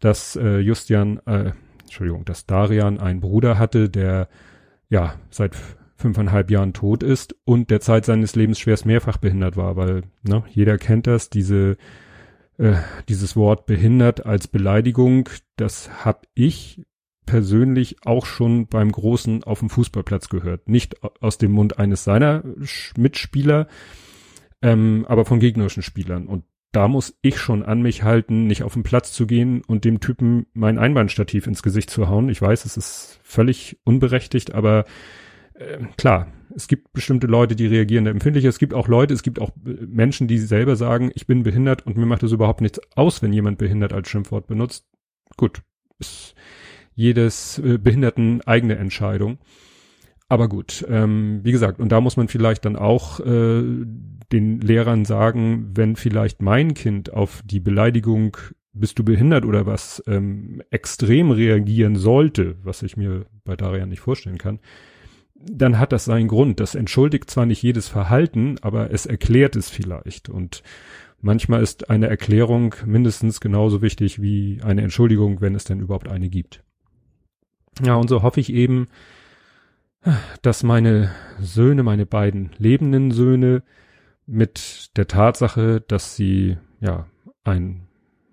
dass 0.01 0.37
äh, 0.37 0.59
Justian, 0.59 1.21
äh, 1.27 1.53
Entschuldigung, 1.83 2.25
dass 2.25 2.47
Darian 2.47 2.99
einen 2.99 3.21
Bruder 3.21 3.59
hatte, 3.59 3.89
der 3.89 4.29
ja 4.89 5.15
seit 5.31 5.57
fünfeinhalb 5.97 6.51
Jahren 6.51 6.73
tot 6.73 7.03
ist 7.03 7.35
und 7.45 7.71
der 7.71 7.81
Zeit 7.81 8.05
seines 8.05 8.37
Lebens 8.37 8.59
schwerst 8.59 8.85
mehrfach 8.85 9.17
behindert 9.17 9.57
war, 9.57 9.77
weil 9.77 10.03
ne, 10.23 10.45
jeder 10.51 10.77
kennt 10.79 11.07
das, 11.07 11.31
diese 11.31 11.77
äh, 12.59 12.75
dieses 13.09 13.37
Wort 13.37 13.67
behindert 13.67 14.27
als 14.27 14.47
Beleidigung, 14.47 15.29
das 15.57 16.05
habe 16.05 16.21
ich 16.35 16.85
persönlich 17.27 17.97
auch 18.05 18.27
schon 18.27 18.67
beim 18.67 18.93
Großen 18.93 19.45
auf 19.45 19.61
dem 19.61 19.71
Fußballplatz 19.71 20.29
gehört. 20.29 20.69
Nicht 20.69 21.03
aus 21.23 21.39
dem 21.39 21.53
Mund 21.53 21.79
eines 21.79 22.05
seiner 22.05 22.45
Mitspieler, 22.97 23.67
ähm, 24.63 25.05
aber 25.09 25.25
von 25.25 25.41
gegnerischen 25.41 25.83
Spielern. 25.83 26.27
Und 26.27 26.45
da 26.75 26.89
muss 26.89 27.17
ich 27.23 27.39
schon 27.39 27.63
an 27.63 27.83
mich 27.83 28.03
halten, 28.03 28.47
nicht 28.47 28.63
auf 28.65 28.75
den 28.75 28.83
Platz 28.83 29.13
zu 29.13 29.27
gehen 29.27 29.63
und 29.67 29.85
dem 29.85 30.01
Typen 30.01 30.47
mein 30.55 30.79
Einbahnstativ 30.79 31.47
ins 31.47 31.63
Gesicht 31.63 31.89
zu 31.89 32.09
hauen. 32.09 32.29
Ich 32.29 32.43
weiß, 32.43 32.65
es 32.65 32.77
ist 32.77 33.21
völlig 33.23 33.79
unberechtigt, 33.85 34.55
aber 34.55 34.85
äh, 35.55 35.79
klar, 35.97 36.33
es 36.55 36.67
gibt 36.67 36.93
bestimmte 36.93 37.27
Leute, 37.27 37.55
die 37.55 37.67
reagieren 37.67 38.05
da 38.05 38.11
empfindlich. 38.11 38.45
Es 38.45 38.59
gibt 38.59 38.75
auch 38.75 38.89
Leute, 38.89 39.15
es 39.15 39.23
gibt 39.23 39.41
auch 39.41 39.51
äh, 39.65 39.87
Menschen, 39.87 40.27
die 40.27 40.39
selber 40.39 40.75
sagen, 40.75 41.13
ich 41.15 41.27
bin 41.27 41.45
behindert 41.45 41.87
und 41.87 41.97
mir 41.97 42.07
macht 42.07 42.25
es 42.25 42.33
überhaupt 42.33 42.61
nichts 42.61 42.81
aus, 42.97 43.23
wenn 43.23 43.33
jemand 43.33 43.59
behindert 43.59 43.93
als 43.93 44.09
Schimpfwort 44.09 44.47
benutzt. 44.49 44.85
Gut, 45.37 45.63
ist 45.99 46.35
jedes 46.95 47.59
äh, 47.59 47.79
Behinderten 47.79 48.41
eigene 48.43 48.77
Entscheidung. 48.77 49.39
Aber 50.29 50.49
gut, 50.49 50.85
ähm, 50.89 51.41
wie 51.43 51.53
gesagt, 51.53 51.79
und 51.79 51.93
da 51.93 52.01
muss 52.01 52.17
man 52.17 52.29
vielleicht 52.29 52.65
dann 52.65 52.77
auch 52.77 53.21
äh, 53.21 53.63
den 54.33 54.61
Lehrern 54.61 55.05
sagen, 55.05 55.71
wenn 55.75 55.97
vielleicht 55.97 56.43
mein 56.43 56.75
Kind 56.75 57.13
auf 57.13 57.43
die 57.45 57.61
Beleidigung 57.61 58.37
bist 58.73 58.99
du 58.99 59.05
behindert 59.05 59.45
oder 59.45 59.67
was 59.67 60.03
ähm, 60.07 60.63
extrem 60.71 61.31
reagieren 61.31 61.97
sollte, 61.97 62.57
was 62.65 62.83
ich 62.83 62.97
mir 62.97 63.27
bei 63.45 63.57
Daria 63.57 63.87
nicht 63.87 64.01
vorstellen 64.01 64.39
kann, 64.39 64.59
dann 65.35 65.79
hat 65.79 65.93
das 65.93 66.07
seinen 66.07 66.29
Grund. 66.29 66.61
Das 66.61 66.75
entschuldigt 66.75 67.31
zwar 67.31 67.47
nicht 67.47 67.63
jedes 67.63 67.89
Verhalten, 67.89 68.57
aber 68.63 68.91
es 68.91 69.07
erklärt 69.07 69.57
es 69.57 69.71
vielleicht. 69.71 70.29
Und 70.29 70.63
manchmal 71.21 71.63
ist 71.63 71.91
eine 71.91 72.09
Erklärung 72.09 72.75
mindestens 72.85 73.41
genauso 73.41 73.83
wichtig 73.83 74.21
wie 74.21 74.61
eine 74.63 74.83
Entschuldigung, 74.83 75.41
wenn 75.41 75.55
es 75.55 75.65
denn 75.65 75.81
überhaupt 75.81 76.09
eine 76.09 76.29
gibt. 76.29 76.63
Ja, 77.85 77.95
und 77.95 78.09
so 78.09 78.23
hoffe 78.23 78.41
ich 78.41 78.53
eben, 78.53 78.87
dass 80.43 80.63
meine 80.63 81.11
Söhne, 81.41 81.83
meine 81.83 82.07
beiden 82.07 82.51
lebenden 82.59 83.11
Söhne 83.11 83.63
mit 84.27 84.97
der 84.97 85.07
Tatsache, 85.07 85.83
dass 85.87 86.17
sie 86.17 86.57
ja 86.81 87.07
ein, 87.45 87.87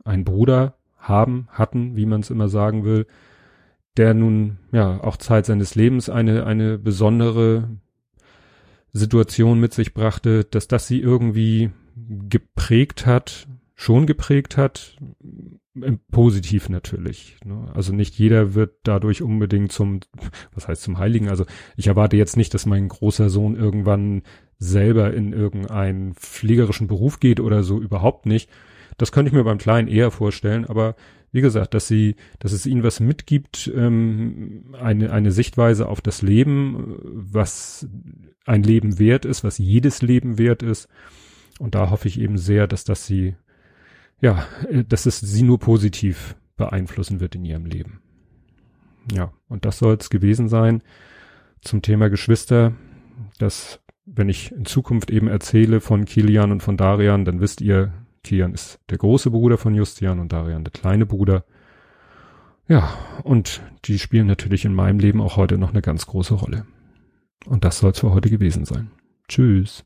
ein 0.03 0.23
Bruder 0.23 0.75
haben, 0.97 1.47
hatten, 1.51 1.95
wie 1.95 2.05
man 2.05 2.21
es 2.21 2.29
immer 2.29 2.47
sagen 2.47 2.85
will, 2.85 3.07
der 3.97 4.13
nun 4.13 4.57
ja 4.71 5.03
auch 5.03 5.17
Zeit 5.17 5.45
seines 5.45 5.75
Lebens 5.75 6.09
eine 6.09 6.45
eine 6.45 6.77
besondere 6.77 7.69
Situation 8.93 9.59
mit 9.59 9.73
sich 9.73 9.93
brachte, 9.93 10.43
dass 10.45 10.67
das 10.67 10.87
sie 10.87 10.99
irgendwie 10.99 11.71
geprägt 11.95 13.05
hat, 13.05 13.47
schon 13.75 14.05
geprägt 14.05 14.57
hat, 14.57 14.97
positiv 16.11 16.69
natürlich. 16.69 17.37
Ne? 17.45 17.71
Also 17.73 17.93
nicht 17.93 18.15
jeder 18.15 18.53
wird 18.53 18.75
dadurch 18.83 19.21
unbedingt 19.21 19.71
zum, 19.71 20.01
was 20.53 20.67
heißt 20.67 20.81
zum 20.81 20.97
Heiligen. 20.97 21.29
Also 21.29 21.45
ich 21.77 21.87
erwarte 21.87 22.17
jetzt 22.17 22.37
nicht, 22.37 22.53
dass 22.53 22.65
mein 22.65 22.87
großer 22.87 23.29
Sohn 23.29 23.55
irgendwann 23.55 24.23
selber 24.61 25.11
in 25.11 25.33
irgendeinen 25.33 26.13
fliegerischen 26.13 26.87
Beruf 26.87 27.19
geht 27.19 27.39
oder 27.39 27.63
so, 27.63 27.81
überhaupt 27.81 28.27
nicht. 28.27 28.49
Das 28.97 29.11
könnte 29.11 29.29
ich 29.29 29.33
mir 29.33 29.43
beim 29.43 29.57
Kleinen 29.57 29.87
eher 29.87 30.11
vorstellen, 30.11 30.65
aber 30.65 30.95
wie 31.31 31.41
gesagt, 31.41 31.73
dass 31.73 31.87
sie, 31.87 32.15
dass 32.37 32.51
es 32.51 32.67
ihnen 32.67 32.83
was 32.83 32.99
mitgibt, 32.99 33.71
ähm, 33.75 34.75
eine, 34.79 35.11
eine 35.11 35.31
Sichtweise 35.31 35.87
auf 35.87 35.99
das 35.99 36.21
Leben, 36.21 36.95
was 37.03 37.87
ein 38.45 38.61
Leben 38.61 38.99
wert 38.99 39.25
ist, 39.25 39.43
was 39.43 39.57
jedes 39.57 40.03
Leben 40.03 40.37
wert 40.37 40.61
ist. 40.61 40.87
Und 41.57 41.73
da 41.73 41.89
hoffe 41.89 42.07
ich 42.07 42.19
eben 42.19 42.37
sehr, 42.37 42.67
dass 42.67 42.83
das 42.83 43.07
sie, 43.07 43.35
ja, 44.21 44.45
dass 44.87 45.07
es 45.07 45.19
sie 45.19 45.41
nur 45.41 45.57
positiv 45.57 46.35
beeinflussen 46.55 47.19
wird 47.19 47.33
in 47.33 47.45
ihrem 47.45 47.65
Leben. 47.65 48.01
Ja, 49.11 49.33
und 49.49 49.65
das 49.65 49.79
soll 49.79 49.97
es 49.99 50.11
gewesen 50.11 50.49
sein 50.49 50.83
zum 51.61 51.81
Thema 51.81 52.09
Geschwister, 52.09 52.73
dass 53.39 53.79
wenn 54.05 54.29
ich 54.29 54.51
in 54.51 54.65
Zukunft 54.65 55.11
eben 55.11 55.27
erzähle 55.27 55.81
von 55.81 56.05
Kilian 56.05 56.51
und 56.51 56.63
von 56.63 56.77
Darian, 56.77 57.25
dann 57.25 57.39
wisst 57.39 57.61
ihr, 57.61 57.93
Kian 58.23 58.53
ist 58.53 58.79
der 58.89 58.97
große 58.97 59.31
Bruder 59.31 59.57
von 59.57 59.73
Justian 59.73 60.19
und 60.19 60.31
Darian 60.31 60.63
der 60.63 60.71
kleine 60.71 61.05
Bruder. 61.05 61.43
Ja, 62.67 62.93
und 63.23 63.61
die 63.85 63.99
spielen 63.99 64.27
natürlich 64.27 64.65
in 64.65 64.73
meinem 64.73 64.99
Leben 64.99 65.21
auch 65.21 65.37
heute 65.37 65.57
noch 65.57 65.71
eine 65.71 65.81
ganz 65.81 66.05
große 66.05 66.35
Rolle. 66.35 66.65
Und 67.45 67.65
das 67.65 67.79
soll 67.79 67.91
es 67.91 67.99
für 67.99 68.11
heute 68.11 68.29
gewesen 68.29 68.65
sein. 68.65 68.91
Tschüss. 69.27 69.83